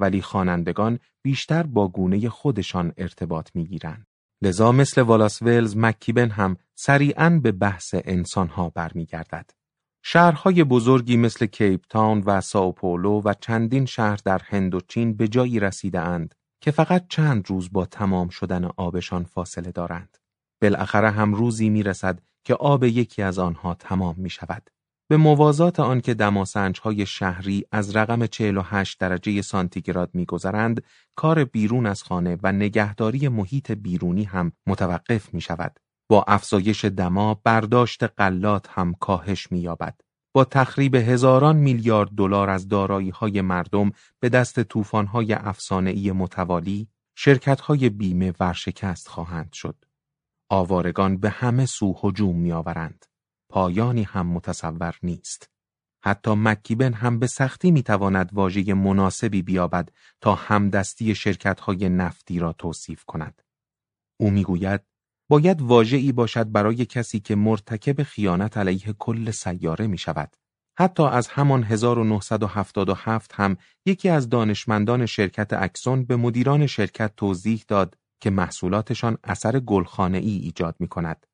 ولی 0.00 0.22
خوانندگان 0.22 0.98
بیشتر 1.22 1.62
با 1.62 1.88
گونه 1.88 2.28
خودشان 2.28 2.92
ارتباط 2.96 3.50
می 3.54 3.66
گیرند. 3.66 4.06
لذا 4.42 4.72
مثل 4.72 5.00
والاس 5.00 5.42
ولز 5.42 5.76
مکیبن 5.76 6.30
هم 6.30 6.56
سریعا 6.74 7.40
به 7.42 7.52
بحث 7.52 7.94
انسانها 7.94 8.70
برمیگردد. 8.70 9.50
شهرهای 10.02 10.64
بزرگی 10.64 11.16
مثل 11.16 11.46
کیپ 11.46 11.84
تاون 11.88 12.22
و 12.26 12.40
ساوپولو 12.40 13.22
و 13.24 13.34
چندین 13.40 13.86
شهر 13.86 14.18
در 14.24 14.40
هند 14.44 14.74
و 14.74 14.80
چین 14.80 15.16
به 15.16 15.28
جایی 15.28 15.60
رسیده 15.60 16.00
اند 16.00 16.34
که 16.60 16.70
فقط 16.70 17.06
چند 17.08 17.50
روز 17.50 17.72
با 17.72 17.86
تمام 17.86 18.28
شدن 18.28 18.64
آبشان 18.64 19.24
فاصله 19.24 19.72
دارند. 19.72 20.18
بالاخره 20.62 21.10
هم 21.10 21.34
روزی 21.34 21.68
می 21.68 21.82
رسد 21.82 22.20
که 22.44 22.54
آب 22.54 22.84
یکی 22.84 23.22
از 23.22 23.38
آنها 23.38 23.74
تمام 23.74 24.14
می 24.18 24.30
شود. 24.30 24.70
به 25.10 25.16
موازات 25.16 25.80
آنکه 25.80 26.16
های 26.82 27.06
شهری 27.06 27.64
از 27.72 27.96
رقم 27.96 28.26
48 28.26 29.00
درجه 29.00 29.42
سانتیگراد 29.42 30.10
میگذرند، 30.14 30.82
کار 31.16 31.44
بیرون 31.44 31.86
از 31.86 32.02
خانه 32.02 32.38
و 32.42 32.52
نگهداری 32.52 33.28
محیط 33.28 33.72
بیرونی 33.72 34.24
هم 34.24 34.52
متوقف 34.66 35.34
می 35.34 35.40
شود. 35.40 35.80
با 36.10 36.24
افزایش 36.28 36.84
دما 36.84 37.40
برداشت 37.44 38.02
قلات 38.02 38.66
هم 38.70 38.94
کاهش 38.94 39.52
می‌یابد. 39.52 40.00
با 40.34 40.44
تخریب 40.44 40.94
هزاران 40.94 41.56
میلیارد 41.56 42.10
دلار 42.10 42.50
از 42.50 42.68
های 43.14 43.40
مردم 43.40 43.90
به 44.20 44.28
دست 44.28 44.62
طوفان‌های 44.62 45.32
افسانه‌ای 45.32 46.12
متوالی، 46.12 46.88
شرکت‌های 47.16 47.88
بیمه 47.88 48.32
ورشکست 48.40 49.08
خواهند 49.08 49.52
شد. 49.52 49.84
آوارگان 50.50 51.16
به 51.16 51.30
همه 51.30 51.66
سو 51.66 51.94
هجوم 52.02 52.36
میآورند. 52.36 53.04
پایانی 53.48 54.02
هم 54.02 54.26
متصور 54.26 54.94
نیست. 55.02 55.50
حتی 56.04 56.34
مکیبن 56.34 56.92
هم 56.92 57.18
به 57.18 57.26
سختی 57.26 57.70
می‌تواند 57.70 58.30
واژه 58.32 58.74
مناسبی 58.74 59.42
بیابد 59.42 59.90
تا 60.20 60.34
همدستی 60.34 61.14
شرکت‌های 61.14 61.88
نفتی 61.88 62.38
را 62.38 62.52
توصیف 62.52 63.04
کند. 63.04 63.42
او 64.20 64.30
می‌گوید 64.30 64.80
باید 65.30 65.62
واژه‌ای 65.62 66.12
باشد 66.12 66.52
برای 66.52 66.86
کسی 66.86 67.20
که 67.20 67.36
مرتکب 67.36 68.02
خیانت 68.02 68.56
علیه 68.56 68.92
کل 68.98 69.30
سیاره 69.30 69.86
می 69.86 69.98
شود. 69.98 70.36
حتی 70.78 71.02
از 71.02 71.28
همان 71.28 71.64
1977 71.64 73.32
هم 73.34 73.56
یکی 73.86 74.08
از 74.08 74.28
دانشمندان 74.28 75.06
شرکت 75.06 75.52
اکسون 75.52 76.04
به 76.04 76.16
مدیران 76.16 76.66
شرکت 76.66 77.16
توضیح 77.16 77.64
داد 77.68 77.98
که 78.20 78.30
محصولاتشان 78.30 79.18
اثر 79.24 79.60
گلخانه 79.60 80.18
ای 80.18 80.36
ایجاد 80.36 80.76
می 80.78 80.88
کند 80.88 81.26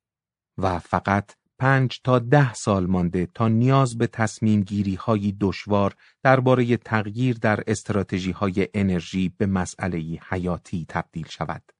و 0.57 0.79
فقط 0.79 1.31
پنج 1.59 2.01
تا 2.03 2.19
ده 2.19 2.53
سال 2.53 2.85
مانده 2.85 3.27
تا 3.33 3.47
نیاز 3.47 3.97
به 3.97 4.07
تصمیم 4.07 4.61
گیری 4.61 4.95
های 4.95 5.31
دشوار 5.39 5.95
درباره 6.23 6.77
تغییر 6.77 7.37
در 7.37 7.63
استراتژی 7.67 8.31
های 8.31 8.67
انرژی 8.73 9.29
به 9.37 9.45
مسئله 9.45 10.19
حیاتی 10.29 10.85
تبدیل 10.89 11.27
شود. 11.27 11.71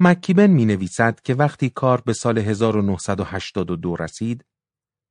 مکیبن 0.00 0.46
می 0.46 0.64
نویسد 0.64 1.20
که 1.20 1.34
وقتی 1.34 1.70
کار 1.70 2.00
به 2.00 2.12
سال 2.12 2.38
1982 2.38 3.96
رسید، 3.96 4.44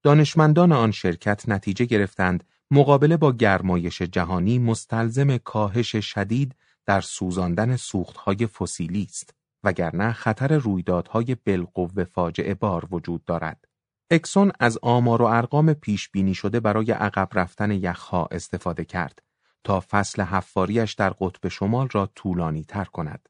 دانشمندان 0.04 0.71
آن 0.71 0.91
شرکت 0.91 1.49
نتیجه 1.49 1.86
گرفتند 1.86 2.43
مقابله 2.71 3.17
با 3.17 3.32
گرمایش 3.32 4.02
جهانی 4.02 4.60
مستلزم 4.60 5.38
کاهش 5.38 5.95
شدید 5.95 6.56
در 6.86 7.02
سوزاندن 7.02 7.76
سوختهای 7.76 8.47
فسیلی 8.47 9.04
است 9.04 9.36
وگرنه 9.63 10.13
خطر 10.13 10.58
رویدادهای 10.58 11.36
بالقوه 11.45 12.04
فاجعه 12.04 12.54
بار 12.54 12.88
وجود 12.91 13.26
دارد. 13.26 13.73
اکسون 14.13 14.52
از 14.60 14.80
آمار 14.82 15.21
و 15.21 15.26
ارقام 15.26 15.73
پیش 15.73 16.10
بینی 16.10 16.34
شده 16.34 16.60
برای 16.60 16.91
عقب 16.91 17.30
رفتن 17.34 17.71
یخها 17.71 18.28
استفاده 18.32 18.86
کرد 18.86 19.21
تا 19.63 19.84
فصل 19.89 20.21
حفاریش 20.21 20.93
در 20.93 21.10
قطب 21.10 21.47
شمال 21.47 21.88
را 21.91 22.10
طولانی 22.15 22.63
تر 22.63 22.86
کند 22.86 23.30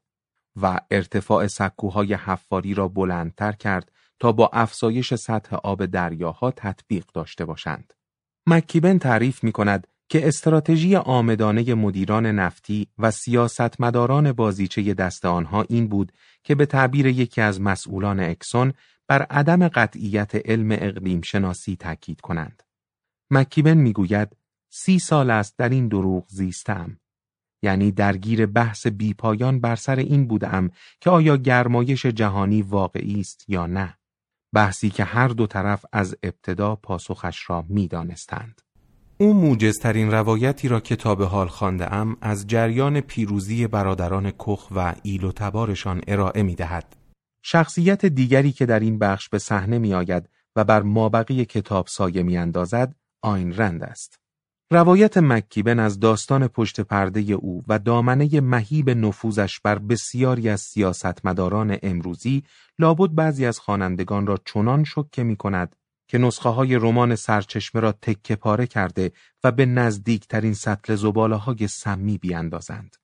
و 0.62 0.80
ارتفاع 0.90 1.46
سکوهای 1.46 2.14
حفاری 2.14 2.74
را 2.74 2.88
بلندتر 2.88 3.52
کرد 3.52 3.92
تا 4.20 4.32
با 4.32 4.50
افزایش 4.52 5.14
سطح 5.14 5.56
آب 5.56 5.86
دریاها 5.86 6.50
تطبیق 6.50 7.04
داشته 7.14 7.44
باشند. 7.44 7.92
مکیبن 8.46 8.98
تعریف 8.98 9.44
می 9.44 9.52
کند 9.52 9.86
که 10.08 10.28
استراتژی 10.28 10.96
آمدانه 10.96 11.74
مدیران 11.74 12.26
نفتی 12.26 12.88
و 12.98 13.10
سیاستمداران 13.10 14.32
بازیچه 14.32 14.94
دست 14.94 15.24
آنها 15.24 15.64
این 15.68 15.88
بود 15.88 16.12
که 16.42 16.54
به 16.54 16.66
تعبیر 16.66 17.06
یکی 17.06 17.40
از 17.40 17.60
مسئولان 17.60 18.20
اکسون 18.20 18.72
بر 19.08 19.22
عدم 19.22 19.68
قطعیت 19.68 20.34
علم 20.34 20.72
اقلیم 20.72 21.20
شناسی 21.20 21.76
تاکید 21.76 22.20
کنند. 22.20 22.62
مکیبن 23.30 23.76
می‌گوید 23.76 24.36
سی 24.70 24.98
سال 24.98 25.30
است 25.30 25.58
در 25.58 25.68
این 25.68 25.88
دروغ 25.88 26.28
زیستم. 26.28 27.00
یعنی 27.62 27.92
درگیر 27.92 28.46
بحث 28.46 28.86
بیپایان 28.86 29.60
بر 29.60 29.76
سر 29.76 29.96
این 29.96 30.26
بودم 30.26 30.70
که 31.00 31.10
آیا 31.10 31.36
گرمایش 31.36 32.06
جهانی 32.06 32.62
واقعی 32.62 33.20
است 33.20 33.44
یا 33.48 33.66
نه. 33.66 33.98
بحثی 34.54 34.90
که 34.90 35.04
هر 35.04 35.28
دو 35.28 35.46
طرف 35.46 35.84
از 35.92 36.16
ابتدا 36.22 36.76
پاسخش 36.76 37.50
را 37.50 37.64
می‌دانستند. 37.68 38.60
او 39.18 39.34
موجزترین 39.34 40.10
روایتی 40.10 40.68
را 40.68 40.80
که 40.80 40.96
تا 40.96 41.14
به 41.14 41.26
حال 41.26 41.48
خانده 41.48 41.94
ام 41.94 42.16
از 42.20 42.46
جریان 42.46 43.00
پیروزی 43.00 43.66
برادران 43.66 44.30
کخ 44.30 44.68
و 44.70 44.94
ایل 45.02 45.24
و 45.24 45.32
تبارشان 45.32 46.00
ارائه 46.06 46.42
می 46.42 46.54
دهد. 46.54 46.96
شخصیت 47.46 48.06
دیگری 48.06 48.52
که 48.52 48.66
در 48.66 48.80
این 48.80 48.98
بخش 48.98 49.28
به 49.28 49.38
صحنه 49.38 49.78
می 49.78 49.94
آید 49.94 50.28
و 50.56 50.64
بر 50.64 50.82
مابقی 50.82 51.44
کتاب 51.44 51.86
سایه 51.86 52.22
می 52.22 52.36
اندازد 52.36 52.94
آین 53.22 53.56
رند 53.56 53.82
است. 53.82 54.20
روایت 54.70 55.18
مکیبن 55.18 55.78
از 55.78 56.00
داستان 56.00 56.48
پشت 56.48 56.80
پرده 56.80 57.20
او 57.20 57.62
و 57.68 57.78
دامنه 57.78 58.40
مهیب 58.40 58.90
نفوذش 58.90 59.60
بر 59.60 59.78
بسیاری 59.78 60.48
از 60.48 60.60
سیاستمداران 60.60 61.78
امروزی 61.82 62.42
لابد 62.78 63.14
بعضی 63.14 63.46
از 63.46 63.58
خوانندگان 63.58 64.26
را 64.26 64.38
چنان 64.44 64.84
شکه 64.84 65.22
می 65.22 65.36
کند 65.36 65.76
که 66.08 66.18
نسخه 66.18 66.48
های 66.48 66.74
رمان 66.74 67.16
سرچشمه 67.16 67.80
را 67.80 67.92
تکه 67.92 68.36
پاره 68.36 68.66
کرده 68.66 69.12
و 69.44 69.52
به 69.52 69.66
نزدیکترین 69.66 70.54
سطل 70.54 70.94
زباله 70.94 71.36
های 71.36 71.68
سمی 71.68 72.18
بیاندازند. 72.18 72.96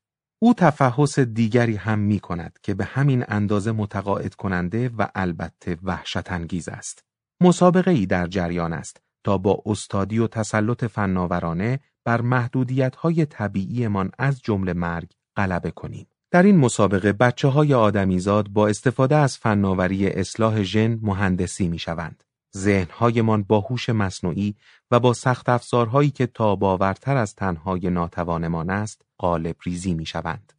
او 0.42 0.54
تفحص 0.54 1.18
دیگری 1.18 1.76
هم 1.76 1.98
می 1.98 2.20
کند 2.20 2.58
که 2.62 2.74
به 2.74 2.84
همین 2.84 3.24
اندازه 3.28 3.72
متقاعد 3.72 4.34
کننده 4.34 4.90
و 4.98 5.08
البته 5.14 5.78
وحشت 5.82 6.32
انگیز 6.32 6.68
است. 6.68 7.04
مسابقه 7.40 7.90
ای 7.90 8.06
در 8.06 8.26
جریان 8.26 8.72
است 8.72 9.00
تا 9.24 9.38
با 9.38 9.62
استادی 9.66 10.18
و 10.18 10.26
تسلط 10.26 10.84
فناورانه 10.84 11.80
بر 12.04 12.20
محدودیت 12.20 12.96
های 12.96 13.26
طبیعیمان 13.26 14.10
از 14.18 14.40
جمله 14.42 14.72
مرگ 14.72 15.12
غلبه 15.36 15.70
کنیم. 15.70 16.06
در 16.30 16.42
این 16.42 16.56
مسابقه 16.56 17.12
بچه 17.12 17.48
های 17.48 17.74
آدمیزاد 17.74 18.48
با 18.48 18.68
استفاده 18.68 19.16
از 19.16 19.38
فناوری 19.38 20.08
اصلاح 20.08 20.62
ژن 20.62 20.98
مهندسی 21.02 21.68
می 21.68 21.78
شوند. 21.78 22.24
ذهنهایمان 22.56 23.42
با 23.42 23.60
هوش 23.60 23.88
مصنوعی 23.88 24.54
و 24.90 25.00
با 25.00 25.12
سخت 25.12 25.48
افزارهایی 25.48 26.10
که 26.10 26.26
تاباورتر 26.26 27.16
از 27.16 27.34
تنهای 27.34 27.90
ناتوانمان 27.90 28.70
است 28.70 29.02
قالب 29.18 29.56
ریزی 29.62 29.94
می 29.94 30.06
شوند. 30.06 30.52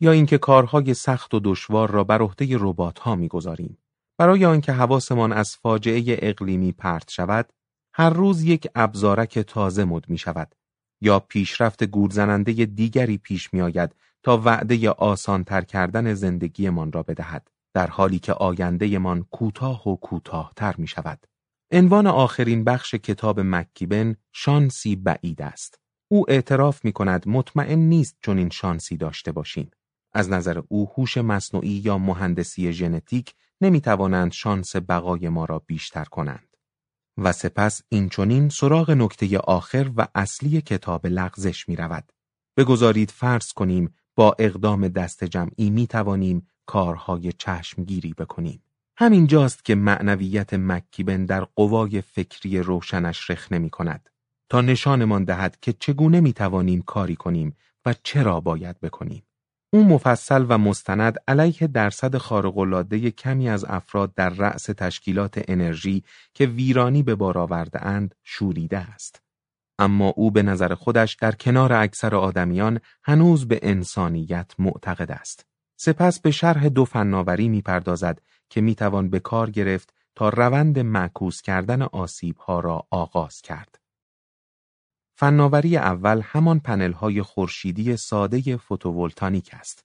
یا 0.00 0.12
اینکه 0.12 0.38
کارهای 0.38 0.94
سخت 0.94 1.34
و 1.34 1.40
دشوار 1.44 1.90
را 1.90 2.04
بر 2.04 2.22
عهده 2.22 2.56
ربات 2.60 2.98
ها 2.98 3.14
می 3.14 3.28
گذاریم. 3.28 3.78
برای 4.18 4.44
آنکه 4.44 4.72
حواسمان 4.72 5.32
از 5.32 5.56
فاجعه 5.56 6.18
اقلیمی 6.22 6.72
پرت 6.72 7.10
شود 7.10 7.52
هر 7.94 8.10
روز 8.10 8.42
یک 8.42 8.68
ابزارک 8.74 9.38
تازه 9.38 9.84
مد 9.84 10.08
می 10.08 10.18
شود 10.18 10.54
یا 11.00 11.20
پیشرفت 11.20 11.84
گورزننده 11.84 12.52
دیگری 12.52 13.18
پیش 13.18 13.54
می 13.54 13.62
آید 13.62 13.94
تا 14.22 14.42
وعده 14.44 14.90
آسان 14.90 15.44
تر 15.44 15.60
کردن 15.60 16.14
زندگیمان 16.14 16.92
را 16.92 17.02
بدهد 17.02 17.50
در 17.74 17.86
حالی 17.86 18.18
که 18.18 18.32
آیندهمان 18.32 19.22
کوتاه 19.30 19.88
و 19.88 19.96
کوتاه 19.96 20.52
تر 20.56 20.74
می 20.78 20.86
شود. 20.86 21.26
عنوان 21.74 22.06
آخرین 22.06 22.64
بخش 22.64 22.94
کتاب 22.94 23.40
مکیبن 23.40 24.16
شانسی 24.32 24.96
بعید 24.96 25.42
است. 25.42 25.80
او 26.08 26.30
اعتراف 26.30 26.84
می 26.84 26.92
کند 26.92 27.28
مطمئن 27.28 27.78
نیست 27.78 28.16
چون 28.20 28.38
این 28.38 28.50
شانسی 28.50 28.96
داشته 28.96 29.32
باشیم. 29.32 29.70
از 30.12 30.30
نظر 30.30 30.62
او 30.68 30.90
هوش 30.96 31.18
مصنوعی 31.18 31.82
یا 31.84 31.98
مهندسی 31.98 32.72
ژنتیک 32.72 33.34
نمی 33.60 33.80
توانند 33.80 34.32
شانس 34.32 34.76
بقای 34.76 35.28
ما 35.28 35.44
را 35.44 35.58
بیشتر 35.58 36.04
کنند. 36.04 36.56
و 37.18 37.32
سپس 37.32 37.82
این 37.88 38.08
چونین 38.08 38.48
سراغ 38.48 38.90
نکته 38.90 39.38
آخر 39.38 39.90
و 39.96 40.08
اصلی 40.14 40.60
کتاب 40.60 41.06
لغزش 41.06 41.68
می 41.68 41.76
رود. 41.76 42.12
بگذارید 42.56 43.10
فرض 43.10 43.52
کنیم 43.52 43.94
با 44.16 44.36
اقدام 44.38 44.88
دست 44.88 45.24
جمعی 45.24 45.70
می 45.70 45.86
توانیم 45.86 46.46
کارهای 46.66 47.32
چشمگیری 47.32 48.14
بکنیم. 48.18 48.62
همین 48.96 49.26
جاست 49.26 49.64
که 49.64 49.74
معنویت 49.74 50.54
مکیبن 50.54 51.24
در 51.24 51.44
قوای 51.44 52.00
فکری 52.00 52.58
روشنش 52.58 53.30
رخ 53.30 53.52
نمی 53.52 53.70
کند 53.70 54.10
تا 54.48 54.60
نشانمان 54.60 55.24
دهد 55.24 55.58
که 55.60 55.72
چگونه 55.72 56.20
می 56.20 56.32
توانیم 56.32 56.82
کاری 56.82 57.16
کنیم 57.16 57.56
و 57.86 57.94
چرا 58.02 58.40
باید 58.40 58.80
بکنیم. 58.80 59.22
او 59.72 59.84
مفصل 59.84 60.46
و 60.48 60.58
مستند 60.58 61.16
علیه 61.28 61.66
درصد 61.66 62.16
خارق‌العاده 62.16 63.10
کمی 63.10 63.48
از 63.48 63.64
افراد 63.64 64.14
در 64.14 64.28
رأس 64.28 64.64
تشکیلات 64.64 65.44
انرژی 65.48 66.04
که 66.34 66.46
ویرانی 66.46 67.02
به 67.02 67.14
بار 67.14 67.38
آورده 67.38 67.86
اند 67.86 68.14
شوریده 68.22 68.78
است. 68.78 69.22
اما 69.78 70.08
او 70.08 70.30
به 70.30 70.42
نظر 70.42 70.74
خودش 70.74 71.14
در 71.14 71.32
کنار 71.32 71.72
اکثر 71.72 72.14
آدمیان 72.14 72.80
هنوز 73.02 73.48
به 73.48 73.60
انسانیت 73.62 74.52
معتقد 74.58 75.10
است. 75.10 75.46
سپس 75.76 76.20
به 76.20 76.30
شرح 76.30 76.68
دو 76.68 76.84
فناوری 76.84 77.48
می‌پردازد 77.48 78.22
که 78.50 78.60
می‌توان 78.60 79.10
به 79.10 79.20
کار 79.20 79.50
گرفت 79.50 79.94
تا 80.14 80.28
روند 80.28 80.78
معکوس 80.78 81.42
کردن 81.42 81.82
آسیب 81.82 82.36
ها 82.36 82.60
را 82.60 82.86
آغاز 82.90 83.42
کرد. 83.42 83.78
فناوری 85.16 85.76
اول 85.76 86.20
همان 86.24 86.60
پنل 86.60 86.92
های 86.92 87.22
خورشیدی 87.22 87.96
ساده 87.96 88.56
فوتوولتانیک 88.56 89.50
است. 89.52 89.84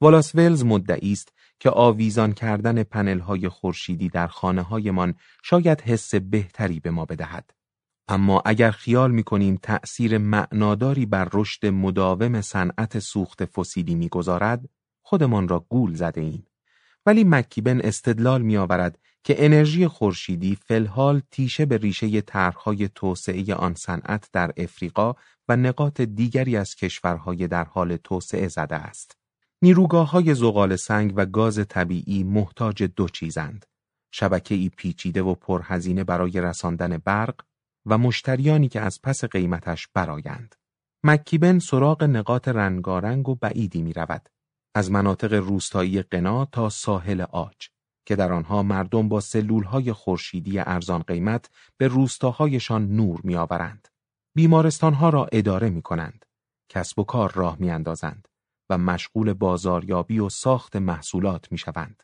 والاس 0.00 0.34
ولز 0.34 0.64
مدعی 0.64 1.12
است 1.12 1.32
که 1.60 1.70
آویزان 1.70 2.32
کردن 2.32 2.82
پنل 2.82 3.18
های 3.18 3.48
خورشیدی 3.48 4.08
در 4.08 4.26
خانه 4.26 4.62
هایمان 4.62 5.14
شاید 5.42 5.80
حس 5.80 6.14
بهتری 6.14 6.80
به 6.80 6.90
ما 6.90 7.04
بدهد. 7.04 7.50
اما 8.08 8.42
اگر 8.44 8.70
خیال 8.70 9.10
می 9.10 9.22
کنیم 9.22 9.58
تأثیر 9.62 10.18
معناداری 10.18 11.06
بر 11.06 11.28
رشد 11.32 11.66
مداوم 11.66 12.40
صنعت 12.40 12.98
سوخت 12.98 13.44
فسیلی 13.44 13.94
می‌گذارد، 13.94 14.68
خودمان 15.04 15.48
را 15.48 15.66
گول 15.68 15.94
زده 15.94 16.20
ایم. 16.20 16.46
ولی 17.06 17.24
مکیبن 17.24 17.80
استدلال 17.80 18.42
می 18.42 18.56
آورد 18.56 18.98
که 19.24 19.44
انرژی 19.44 19.88
خورشیدی 19.88 20.54
فلحال 20.54 21.22
تیشه 21.30 21.66
به 21.66 21.76
ریشه 21.76 22.20
طرحهای 22.20 22.88
توسعه 22.94 23.54
آن 23.54 23.74
صنعت 23.74 24.28
در 24.32 24.52
افریقا 24.56 25.14
و 25.48 25.56
نقاط 25.56 26.00
دیگری 26.00 26.56
از 26.56 26.74
کشورهای 26.74 27.48
در 27.48 27.64
حال 27.64 27.96
توسعه 27.96 28.48
زده 28.48 28.76
است. 28.76 29.16
نیروگاه 29.62 30.10
های 30.10 30.34
زغال 30.34 30.76
سنگ 30.76 31.12
و 31.16 31.26
گاز 31.26 31.68
طبیعی 31.68 32.24
محتاج 32.24 32.82
دو 32.82 33.08
چیزند. 33.08 33.66
شبکه 34.12 34.54
ای 34.54 34.68
پیچیده 34.68 35.22
و 35.22 35.34
پرهزینه 35.34 36.04
برای 36.04 36.40
رساندن 36.40 36.98
برق 36.98 37.40
و 37.86 37.98
مشتریانی 37.98 38.68
که 38.68 38.80
از 38.80 39.00
پس 39.02 39.24
قیمتش 39.24 39.88
برایند. 39.94 40.54
مکیبن 41.04 41.58
سراغ 41.58 42.04
نقاط 42.04 42.48
رنگارنگ 42.48 43.28
و 43.28 43.34
بعیدی 43.34 43.82
می 43.82 43.92
رود. 43.92 44.28
از 44.74 44.90
مناطق 44.90 45.32
روستایی 45.32 46.02
قنا 46.02 46.44
تا 46.44 46.68
ساحل 46.68 47.20
آج 47.20 47.68
که 48.06 48.16
در 48.16 48.32
آنها 48.32 48.62
مردم 48.62 49.08
با 49.08 49.20
سلولهای 49.20 49.92
خورشیدی 49.92 50.58
ارزان 50.58 51.02
قیمت 51.02 51.50
به 51.76 51.88
روستاهایشان 51.88 52.88
نور 52.88 53.20
میآورند. 53.24 53.88
بیمارستانها 54.34 55.08
را 55.08 55.28
اداره 55.32 55.70
می 55.70 55.82
کنند. 55.82 56.24
کسب 56.68 56.98
و 56.98 57.04
کار 57.04 57.32
راه 57.32 57.56
می 57.60 57.70
اندازند 57.70 58.28
و 58.70 58.78
مشغول 58.78 59.32
بازاریابی 59.32 60.18
و 60.18 60.28
ساخت 60.28 60.76
محصولات 60.76 61.52
می 61.52 61.58
شوند. 61.58 62.02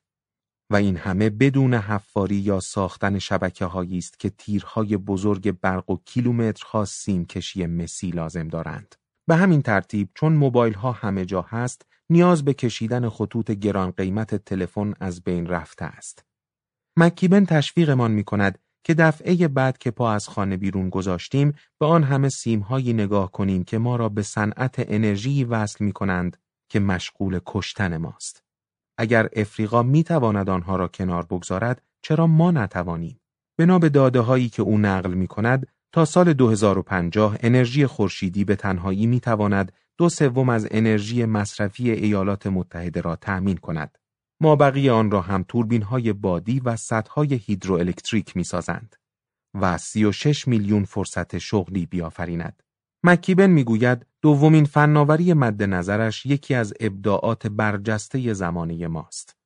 و 0.71 0.77
این 0.77 0.97
همه 0.97 1.31
بدون 1.31 1.75
حفاری 1.75 2.37
یا 2.37 2.61
ساختن 2.61 3.18
شبکه 3.18 3.66
است 3.99 4.21
که 4.21 4.31
تیرهای 4.31 4.97
بزرگ 4.97 5.61
برق 5.61 5.91
و 5.91 5.97
کیلومترها 6.05 6.85
سیم 6.85 7.25
کشی 7.25 7.66
مسی 7.66 8.11
لازم 8.11 8.49
دارند. 8.49 8.95
به 9.27 9.37
همین 9.37 9.62
ترتیب 9.62 10.11
چون 10.14 10.33
موبایل 10.33 10.75
ها 10.75 10.93
همه 10.93 11.25
جا 11.25 11.43
هست 11.43 11.87
نیاز 12.11 12.45
به 12.45 12.55
کشیدن 12.55 13.09
خطوط 13.09 13.51
گران 13.51 13.91
قیمت 13.91 14.35
تلفن 14.35 14.95
از 15.01 15.23
بین 15.25 15.47
رفته 15.47 15.85
است. 15.85 16.25
مکیبن 16.97 17.45
تشویقمان 17.45 18.11
می 18.11 18.25
کند 18.25 18.59
که 18.85 18.95
دفعه 18.95 19.49
بعد 19.49 19.79
که 19.79 19.91
پا 19.91 20.13
از 20.13 20.29
خانه 20.29 20.57
بیرون 20.57 20.91
گذاشتیم 20.91 21.55
به 21.79 21.87
آن 21.87 22.03
همه 22.03 22.29
سیمهایی 22.29 22.93
نگاه 22.93 23.33
کنیم 23.33 23.65
که 23.65 23.79
ما 23.79 23.97
را 23.97 24.09
به 24.09 24.23
صنعت 24.23 24.75
انرژی 24.79 25.45
وصل 25.45 25.85
می 25.85 25.93
کنند 25.93 26.37
که 26.69 26.81
مشغول 26.81 27.41
کشتن 27.47 27.97
ماست. 27.97 28.45
اگر 28.99 29.29
افریقا 29.37 29.83
می 29.83 30.05
تواند 30.05 30.51
آنها 30.51 30.77
را 30.77 30.89
کنار 30.89 31.27
بگذارد 31.27 31.83
چرا 32.03 32.27
ما 32.27 32.51
نتوانیم؟ 32.51 33.21
بنا 33.59 33.79
به 33.79 33.89
داده 33.89 34.21
هایی 34.21 34.49
که 34.49 34.63
او 34.63 34.79
نقل 34.79 35.15
می 35.15 35.27
کند 35.27 35.67
تا 35.93 36.05
سال 36.05 36.33
2050 36.33 37.37
انرژی 37.41 37.87
خورشیدی 37.87 38.45
به 38.45 38.57
تنهایی 38.57 39.07
می 39.07 39.21
تواند 39.21 39.73
دو 40.01 40.09
سوم 40.09 40.49
از 40.49 40.69
انرژی 40.71 41.25
مصرفی 41.25 41.91
ایالات 41.91 42.47
متحده 42.47 43.01
را 43.01 43.17
تأمین 43.17 43.57
کند. 43.57 43.99
ما 44.41 44.57
بقیه 44.57 44.93
آن 44.93 45.11
را 45.11 45.21
هم 45.21 45.45
توربین 45.49 45.83
های 45.83 46.13
بادی 46.13 46.61
و 46.61 46.77
سدهای 46.77 47.35
هیدروالکتریک 47.35 48.37
می 48.37 48.45
سازند 48.45 48.97
و 49.55 49.79
36 49.79 50.49
میلیون 50.49 50.85
فرصت 50.85 51.39
شغلی 51.39 51.87
بیافریند. 51.87 52.63
مکیبن 53.05 53.51
می‌گوید 53.51 54.07
دومین 54.23 54.65
فناوری 54.65 55.33
مد 55.33 55.63
نظرش 55.63 56.27
یکی 56.27 56.55
از 56.55 56.75
ابداعات 56.81 57.47
برجسته 57.47 58.33
زمانه 58.33 58.87
ماست. 58.89 59.37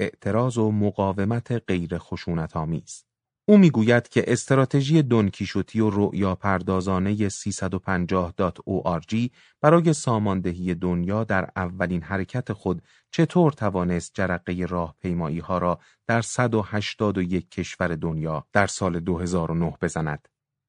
اعتراض 0.00 0.58
و 0.58 0.70
مقاومت 0.70 1.52
غیر 1.52 1.98
خشونت 1.98 2.56
آمیز. 2.56 3.04
او 3.50 3.58
می‌گوید 3.58 4.08
که 4.08 4.24
استراتژی 4.26 5.02
دونکیشوتی 5.02 5.80
و 5.80 5.90
رؤیا 5.90 6.34
پردازانه 6.34 7.28
350.org 7.28 9.28
برای 9.60 9.92
ساماندهی 9.92 10.74
دنیا 10.74 11.24
در 11.24 11.50
اولین 11.56 12.02
حرکت 12.02 12.52
خود 12.52 12.82
چطور 13.10 13.52
توانست 13.52 14.10
جرقه 14.14 14.66
راهپیمایی 14.68 15.38
ها 15.38 15.58
را 15.58 15.78
در 16.06 16.20
181 16.20 17.50
کشور 17.50 17.96
دنیا 17.96 18.46
در 18.52 18.66
سال 18.66 19.00
2009 19.00 19.74
بزند. 19.82 20.28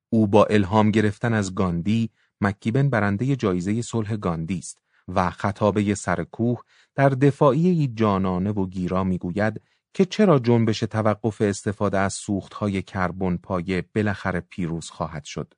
او 0.10 0.28
با 0.28 0.46
الهام 0.46 0.92
گرفتن 0.92 1.34
از 1.34 1.56
گاندی، 1.56 2.10
مکیبن 2.42 2.90
برنده 2.90 3.36
جایزه 3.36 3.82
صلح 3.82 4.16
گاندی 4.16 4.58
است 4.58 4.82
و 5.08 5.30
خطابه 5.30 5.96
سرکوه 5.96 6.60
در 6.96 7.10
دفاعی 7.10 7.88
جانانه 7.88 8.52
و 8.52 8.68
گیرا 8.68 9.04
می‌گوید 9.04 9.62
که 9.94 10.06
چرا 10.06 10.40
جنبش 10.40 10.80
توقف 10.80 11.42
استفاده 11.42 11.98
از 11.98 12.14
سوختهای 12.14 12.82
کربن 12.82 13.38
پایه 13.38 13.86
بالاخره 13.96 14.40
پیروز 14.40 14.90
خواهد 14.90 15.24
شد. 15.24 15.54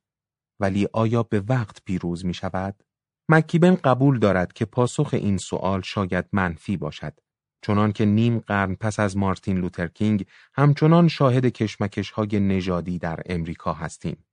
ولی 0.59 0.87
آیا 0.93 1.23
به 1.23 1.43
وقت 1.47 1.83
پیروز 1.85 2.25
می 2.25 2.33
شود؟ 2.33 2.83
مکیبن 3.29 3.75
قبول 3.75 4.19
دارد 4.19 4.53
که 4.53 4.65
پاسخ 4.65 5.09
این 5.13 5.37
سوال 5.37 5.81
شاید 5.81 6.25
منفی 6.31 6.77
باشد. 6.77 7.19
چنان 7.61 7.91
که 7.91 8.05
نیم 8.05 8.39
قرن 8.39 8.75
پس 8.75 8.99
از 8.99 9.17
مارتین 9.17 9.57
لوترکینگ 9.57 10.25
همچنان 10.53 11.07
شاهد 11.07 11.45
کشمکش 11.45 12.11
های 12.11 12.39
نژادی 12.39 12.99
در 12.99 13.19
امریکا 13.25 13.73
هستیم. 13.73 14.25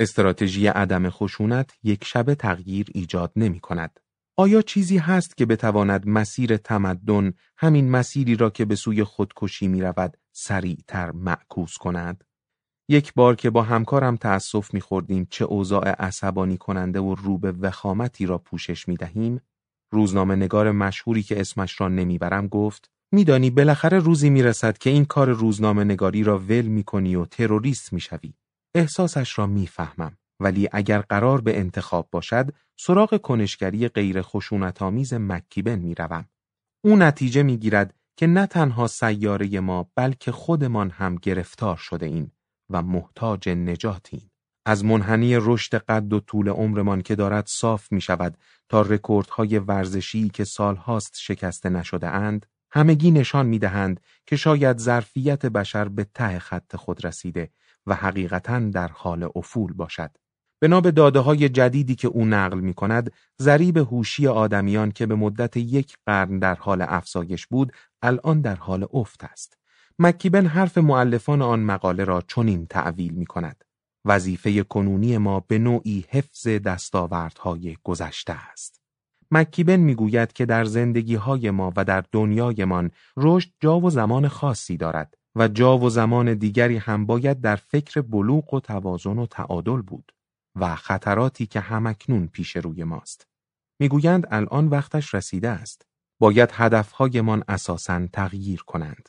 استراتژی 0.00 0.66
عدم 0.66 1.10
خشونت 1.10 1.72
یک 1.82 2.04
شب 2.04 2.34
تغییر 2.34 2.86
ایجاد 2.94 3.32
نمی 3.36 3.60
کند. 3.60 4.00
آیا 4.40 4.62
چیزی 4.62 4.98
هست 4.98 5.36
که 5.36 5.46
بتواند 5.46 6.08
مسیر 6.08 6.56
تمدن 6.56 7.32
همین 7.56 7.90
مسیری 7.90 8.36
را 8.36 8.50
که 8.50 8.64
به 8.64 8.74
سوی 8.74 9.04
خودکشی 9.04 9.68
می 9.68 9.80
رود 9.80 10.16
سریعتر 10.32 11.10
معکوس 11.10 11.78
کند؟ 11.78 12.24
یک 12.88 13.14
بار 13.14 13.36
که 13.36 13.50
با 13.50 13.62
همکارم 13.62 14.16
تأسف 14.16 14.74
می 14.74 14.80
خوردیم 14.80 15.26
چه 15.30 15.44
اوضاع 15.44 15.90
عصبانی 15.90 16.56
کننده 16.56 17.00
و 17.00 17.14
رو 17.14 17.38
به 17.38 17.52
وخامتی 17.52 18.26
را 18.26 18.38
پوشش 18.38 18.88
می 18.88 18.96
دهیم، 18.96 19.40
روزنامه 19.90 20.36
نگار 20.36 20.72
مشهوری 20.72 21.22
که 21.22 21.40
اسمش 21.40 21.80
را 21.80 21.88
نمی‌برم 21.88 22.48
گفت 22.48 22.90
میدانی 23.12 23.50
بالاخره 23.50 23.98
روزی 23.98 24.30
می‌رسد 24.30 24.78
که 24.78 24.90
این 24.90 25.04
کار 25.04 25.30
روزنامه 25.30 25.84
نگاری 25.84 26.22
را 26.22 26.38
ول 26.38 26.66
می 26.66 26.84
کنی 26.84 27.16
و 27.16 27.24
تروریست 27.24 27.92
می 27.92 28.00
شوی. 28.00 28.34
احساسش 28.74 29.38
را 29.38 29.46
می‌فهمم. 29.46 30.16
ولی 30.40 30.68
اگر 30.72 31.00
قرار 31.00 31.40
به 31.40 31.58
انتخاب 31.58 32.08
باشد 32.10 32.54
سراغ 32.76 33.16
کنشگری 33.16 33.88
غیر 33.88 34.22
خشونتآمیز 34.22 35.14
مکیبن 35.14 35.78
می‌روم 35.78 36.28
او 36.84 36.96
نتیجه 36.96 37.42
می‌گیرد 37.42 37.94
که 38.16 38.26
نه 38.26 38.46
تنها 38.46 38.86
سیاره 38.86 39.60
ما 39.60 39.90
بلکه 39.94 40.32
خودمان 40.32 40.90
هم 40.90 41.16
گرفتار 41.16 41.76
شده 41.76 42.06
ایم 42.06 42.32
و 42.70 42.82
محتاج 42.82 43.48
نجاتیم 43.48 44.30
از 44.66 44.84
منحنی 44.84 45.36
رشد 45.36 45.74
قد 45.74 46.12
و 46.12 46.20
طول 46.20 46.48
عمرمان 46.48 47.02
که 47.02 47.14
دارد 47.14 47.46
صاف 47.46 47.92
می 47.92 48.00
شود 48.00 48.38
تا 48.68 48.82
رکوردهای 48.82 49.58
ورزشی 49.58 50.28
که 50.28 50.44
سالهاست 50.44 51.16
شکسته 51.18 51.68
نشده 51.68 52.08
اند 52.08 52.46
همگی 52.70 53.10
نشان 53.10 53.46
می 53.46 53.58
دهند 53.58 54.00
که 54.26 54.36
شاید 54.36 54.78
ظرفیت 54.78 55.46
بشر 55.46 55.88
به 55.88 56.04
ته 56.04 56.38
خط 56.38 56.76
خود 56.76 57.06
رسیده 57.06 57.50
و 57.86 57.94
حقیقتا 57.94 58.58
در 58.58 58.88
حال 58.88 59.28
افول 59.36 59.72
باشد. 59.72 60.10
بنا 60.60 60.80
به 60.80 60.90
داده 60.90 61.18
های 61.18 61.48
جدیدی 61.48 61.94
که 61.94 62.08
او 62.08 62.24
نقل 62.24 62.60
می 62.60 62.74
کند، 62.74 63.12
ضریب 63.42 63.76
هوشی 63.76 64.26
آدمیان 64.26 64.90
که 64.90 65.06
به 65.06 65.14
مدت 65.14 65.56
یک 65.56 65.96
قرن 66.06 66.38
در 66.38 66.54
حال 66.54 66.82
افزایش 66.82 67.46
بود، 67.46 67.72
الان 68.02 68.40
در 68.40 68.56
حال 68.56 68.86
افت 68.92 69.24
است. 69.24 69.58
مکیبن 69.98 70.46
حرف 70.46 70.78
معلفان 70.78 71.42
آن 71.42 71.60
مقاله 71.60 72.04
را 72.04 72.22
چنین 72.28 72.66
تعویل 72.66 73.12
می 73.12 73.26
کند. 73.26 73.64
وظیفه 74.04 74.62
کنونی 74.62 75.18
ما 75.18 75.40
به 75.40 75.58
نوعی 75.58 76.04
حفظ 76.08 76.48
دستاوردهای 76.48 77.76
گذشته 77.84 78.32
است. 78.32 78.80
مکیبن 79.30 79.76
می‌گوید 79.76 80.32
که 80.32 80.46
در 80.46 80.64
زندگی 80.64 81.14
های 81.14 81.50
ما 81.50 81.72
و 81.76 81.84
در 81.84 82.04
دنیایمان 82.12 82.90
رشد 83.16 83.50
جا 83.60 83.80
و 83.80 83.90
زمان 83.90 84.28
خاصی 84.28 84.76
دارد 84.76 85.14
و 85.36 85.48
جا 85.48 85.78
و 85.78 85.90
زمان 85.90 86.34
دیگری 86.34 86.76
هم 86.76 87.06
باید 87.06 87.40
در 87.40 87.56
فکر 87.56 88.00
بلوغ 88.00 88.54
و 88.54 88.60
توازن 88.60 89.18
و 89.18 89.26
تعادل 89.26 89.82
بود. 89.82 90.12
و 90.56 90.76
خطراتی 90.76 91.46
که 91.46 91.60
همکنون 91.60 92.26
پیش 92.26 92.56
روی 92.56 92.84
ماست. 92.84 93.26
می‌گویند 93.80 94.26
الان 94.30 94.68
وقتش 94.68 95.14
رسیده 95.14 95.48
است. 95.48 95.86
باید 96.18 96.50
هدفهایمان 96.52 97.44
اساساً 97.48 98.06
تغییر 98.12 98.62
کنند. 98.62 99.08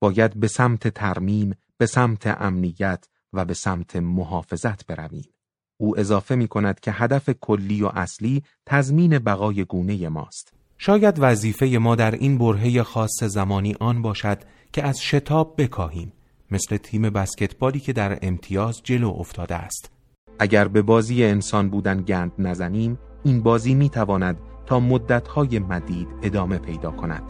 باید 0.00 0.40
به 0.40 0.48
سمت 0.48 0.88
ترمیم، 0.88 1.54
به 1.78 1.86
سمت 1.86 2.26
امنیت 2.26 3.08
و 3.32 3.44
به 3.44 3.54
سمت 3.54 3.96
محافظت 3.96 4.86
برویم. 4.86 5.28
او 5.76 6.00
اضافه 6.00 6.34
می 6.34 6.48
کند 6.48 6.80
که 6.80 6.92
هدف 6.92 7.30
کلی 7.30 7.82
و 7.82 7.86
اصلی 7.86 8.42
تضمین 8.66 9.18
بقای 9.18 9.64
گونه 9.64 10.08
ماست. 10.08 10.52
شاید 10.78 11.16
وظیفه 11.18 11.66
ما 11.66 11.94
در 11.94 12.10
این 12.10 12.38
برهه 12.38 12.82
خاص 12.82 13.22
زمانی 13.22 13.74
آن 13.80 14.02
باشد 14.02 14.38
که 14.72 14.82
از 14.82 15.02
شتاب 15.02 15.54
بکاهیم 15.62 16.12
مثل 16.50 16.76
تیم 16.76 17.10
بسکتبالی 17.10 17.80
که 17.80 17.92
در 17.92 18.18
امتیاز 18.22 18.82
جلو 18.82 19.08
افتاده 19.18 19.54
است 19.54 19.95
اگر 20.38 20.68
به 20.68 20.82
بازی 20.82 21.24
انسان 21.24 21.68
بودن 21.68 22.02
گند 22.02 22.32
نزنیم 22.38 22.98
این 23.24 23.42
بازی 23.42 23.74
می 23.74 23.88
تواند 23.88 24.36
تا 24.66 24.80
مدتهای 24.80 25.58
مدید 25.58 26.08
ادامه 26.22 26.58
پیدا 26.58 26.90
کند. 26.90 27.22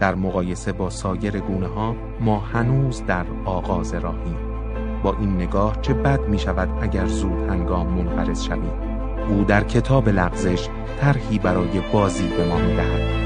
در 0.00 0.14
مقایسه 0.14 0.72
با 0.72 0.90
سایر 0.90 1.40
گونه 1.40 1.66
ها 1.66 1.96
ما 2.20 2.38
هنوز 2.38 3.02
در 3.06 3.26
آغاز 3.44 3.94
راهیم. 3.94 4.36
با 5.02 5.16
این 5.20 5.36
نگاه 5.36 5.80
چه 5.80 5.94
بد 5.94 6.28
می 6.28 6.38
شود 6.38 6.68
اگر 6.80 7.06
زود 7.06 7.48
هنگام 7.48 7.86
منقرض 7.86 8.44
شویم؟ 8.44 8.92
او 9.28 9.44
در 9.44 9.64
کتاب 9.64 10.08
لغزش 10.08 10.68
طرحی 11.00 11.38
برای 11.38 11.80
بازی 11.92 12.28
به 12.28 12.48
ما 12.48 12.58
می 12.58 12.76
دهد. 12.76 13.22